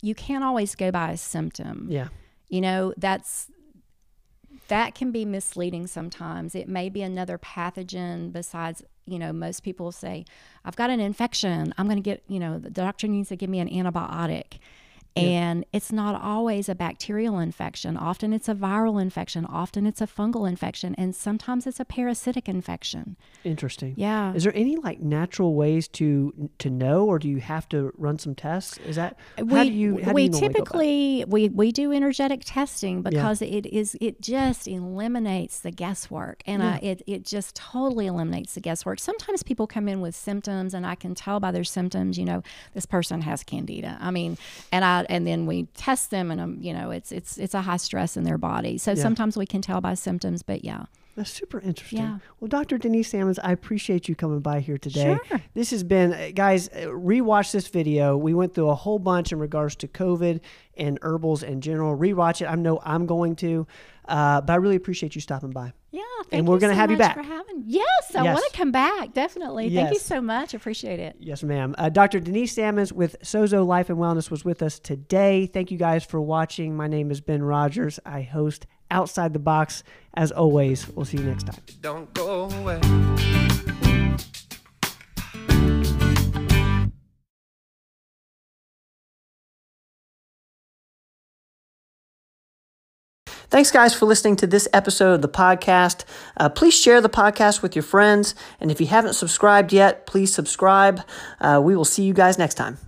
you 0.02 0.14
can't 0.14 0.44
always 0.44 0.74
go 0.74 0.90
by 0.90 1.12
a 1.12 1.16
symptom. 1.16 1.86
yeah, 1.88 2.08
You 2.48 2.60
know, 2.60 2.92
that's 2.96 3.50
that 4.68 4.94
can 4.94 5.10
be 5.10 5.24
misleading 5.24 5.86
sometimes. 5.86 6.54
It 6.54 6.68
may 6.68 6.88
be 6.88 7.02
another 7.02 7.38
pathogen 7.38 8.32
besides, 8.32 8.82
you 9.06 9.18
know, 9.18 9.32
most 9.32 9.62
people 9.62 9.92
say, 9.92 10.24
I've 10.64 10.76
got 10.76 10.90
an 10.90 11.00
infection. 11.00 11.74
I'm 11.76 11.86
going 11.86 11.96
to 11.96 12.02
get, 12.02 12.22
you 12.28 12.38
know, 12.38 12.58
the 12.58 12.70
doctor 12.70 13.06
needs 13.06 13.28
to 13.30 13.36
give 13.36 13.50
me 13.50 13.60
an 13.60 13.68
antibiotic. 13.68 14.58
And 15.16 15.64
it's 15.72 15.92
not 15.92 16.20
always 16.20 16.68
a 16.68 16.74
bacterial 16.74 17.38
infection. 17.38 17.96
Often 17.96 18.32
it's 18.32 18.48
a 18.48 18.54
viral 18.54 19.00
infection. 19.00 19.44
Often 19.44 19.86
it's 19.86 20.00
a 20.00 20.06
fungal 20.06 20.48
infection. 20.48 20.94
And 20.96 21.14
sometimes 21.14 21.66
it's 21.66 21.80
a 21.80 21.84
parasitic 21.84 22.48
infection. 22.48 23.16
interesting. 23.44 23.94
Yeah. 23.96 24.32
Is 24.34 24.44
there 24.44 24.56
any 24.56 24.76
like 24.76 25.00
natural 25.00 25.54
ways 25.54 25.88
to 25.88 26.50
to 26.58 26.70
know, 26.70 27.04
or 27.06 27.18
do 27.18 27.28
you 27.28 27.38
have 27.40 27.68
to 27.70 27.92
run 27.96 28.18
some 28.18 28.34
tests? 28.34 28.78
Is 28.78 28.96
that 28.96 29.18
how 29.36 29.44
we, 29.44 29.70
do 29.70 29.72
you? 29.72 29.98
How 29.98 30.12
we 30.12 30.28
do 30.28 30.38
you 30.38 30.40
normally 30.40 30.40
go 30.40 30.46
about 30.46 30.46
it? 30.46 30.52
typically 30.52 31.24
we, 31.28 31.48
we 31.48 31.72
do 31.72 31.92
energetic 31.92 32.42
testing 32.44 33.02
because 33.02 33.42
it 33.42 33.66
is 33.66 33.96
it 34.00 34.20
just 34.20 34.68
eliminates 34.68 35.60
the 35.60 35.70
guesswork 35.70 36.42
and 36.46 36.62
I, 36.62 36.76
it, 36.82 37.02
it 37.06 37.24
just 37.24 37.54
totally 37.54 38.06
eliminates 38.06 38.54
the 38.54 38.60
guesswork 38.60 38.98
sometimes 39.00 39.42
people 39.42 39.66
come 39.66 39.88
in 39.88 40.00
with 40.00 40.14
symptoms 40.14 40.74
and 40.74 40.86
i 40.86 40.94
can 40.94 41.14
tell 41.14 41.40
by 41.40 41.50
their 41.50 41.64
symptoms 41.64 42.18
you 42.18 42.24
know 42.24 42.42
this 42.74 42.86
person 42.86 43.22
has 43.22 43.42
candida 43.42 43.98
i 44.00 44.10
mean 44.10 44.38
and 44.70 44.84
i 44.84 45.01
and 45.08 45.26
then 45.26 45.46
we 45.46 45.64
test 45.74 46.10
them 46.10 46.30
and 46.30 46.40
um, 46.40 46.58
you 46.60 46.72
know 46.72 46.90
it's 46.90 47.12
it's 47.12 47.38
it's 47.38 47.54
a 47.54 47.62
high 47.62 47.76
stress 47.76 48.16
in 48.16 48.24
their 48.24 48.38
body. 48.38 48.78
So 48.78 48.94
sometimes 48.94 49.36
we 49.36 49.46
can 49.46 49.62
tell 49.62 49.80
by 49.80 49.94
symptoms 49.94 50.42
but 50.42 50.64
yeah 50.64 50.84
That's 51.14 51.30
super 51.30 51.60
interesting. 51.60 51.98
Yeah. 51.98 52.18
Well, 52.40 52.48
Dr. 52.48 52.78
Denise 52.78 53.08
Sammons, 53.10 53.38
I 53.38 53.52
appreciate 53.52 54.08
you 54.08 54.14
coming 54.14 54.40
by 54.40 54.60
here 54.60 54.78
today. 54.78 55.18
Sure. 55.26 55.40
This 55.54 55.70
has 55.70 55.84
been, 55.84 56.12
uh, 56.14 56.30
guys, 56.34 56.68
uh, 56.68 56.86
rewatch 56.86 57.52
this 57.52 57.68
video. 57.68 58.16
We 58.16 58.32
went 58.32 58.54
through 58.54 58.70
a 58.70 58.74
whole 58.74 58.98
bunch 58.98 59.30
in 59.30 59.38
regards 59.38 59.76
to 59.76 59.88
COVID 59.88 60.40
and 60.78 60.98
herbals 61.02 61.42
in 61.42 61.60
general. 61.60 61.96
Rewatch 61.96 62.40
it. 62.40 62.46
I 62.46 62.54
know 62.54 62.80
I'm 62.82 63.04
going 63.04 63.36
to, 63.36 63.66
uh, 64.08 64.40
but 64.40 64.52
I 64.54 64.56
really 64.56 64.76
appreciate 64.76 65.14
you 65.14 65.20
stopping 65.20 65.50
by. 65.50 65.72
yeah 65.90 66.00
thank 66.30 66.48
we're 66.48 66.54
you 66.54 66.60
gonna 66.60 66.72
so 66.72 66.78
have 66.78 66.90
you 66.90 66.96
back. 66.96 67.14
for 67.16 67.22
having 67.22 67.64
yes 67.66 67.84
i 68.14 68.22
Yes. 68.24 68.34
want 68.34 68.50
to 68.50 68.56
come 68.56 68.70
back 68.72 69.12
definitely 69.12 69.74
thank 69.74 69.90
you 69.92 69.98
so 69.98 70.20
much 70.20 70.54
appreciate 70.54 70.98
it 71.00 71.16
Yes, 71.20 71.42
ma'am. 71.42 71.74
Uh, 71.76 71.88
Dr. 71.90 72.20
Denise 72.20 72.52
Sammons 72.54 72.92
with 72.92 73.16
Sozo 73.22 73.66
Life 73.66 73.90
and 73.90 73.98
Wellness 73.98 74.30
was 74.30 74.44
with 74.44 74.62
us 74.62 74.78
today. 74.78 75.46
Thank 75.46 75.70
you 75.70 75.76
guys 75.78 76.04
for 76.04 76.20
watching. 76.22 76.74
My 76.76 76.86
name 76.86 77.10
is 77.10 77.20
Ben 77.20 77.42
Rogers. 77.42 78.00
I 78.06 78.22
host 78.22 78.66
Outside 78.90 79.32
the 79.34 79.38
Box. 79.40 79.82
As 80.14 80.30
always, 80.30 80.88
we'll 80.88 81.06
see 81.06 81.18
you 81.18 81.24
next 81.24 81.46
time. 81.46 81.56
Don't 81.80 82.12
go 82.14 82.50
away. 82.50 82.80
Thanks, 93.52 93.70
guys, 93.70 93.92
for 93.92 94.06
listening 94.06 94.36
to 94.36 94.46
this 94.46 94.66
episode 94.72 95.12
of 95.12 95.20
the 95.20 95.28
podcast. 95.28 96.04
Uh, 96.38 96.48
please 96.48 96.72
share 96.72 97.02
the 97.02 97.10
podcast 97.10 97.60
with 97.60 97.76
your 97.76 97.82
friends. 97.82 98.34
And 98.60 98.70
if 98.70 98.80
you 98.80 98.86
haven't 98.86 99.12
subscribed 99.12 99.74
yet, 99.74 100.06
please 100.06 100.32
subscribe. 100.32 101.02
Uh, 101.38 101.60
we 101.62 101.76
will 101.76 101.84
see 101.84 102.02
you 102.02 102.14
guys 102.14 102.38
next 102.38 102.54
time. 102.54 102.78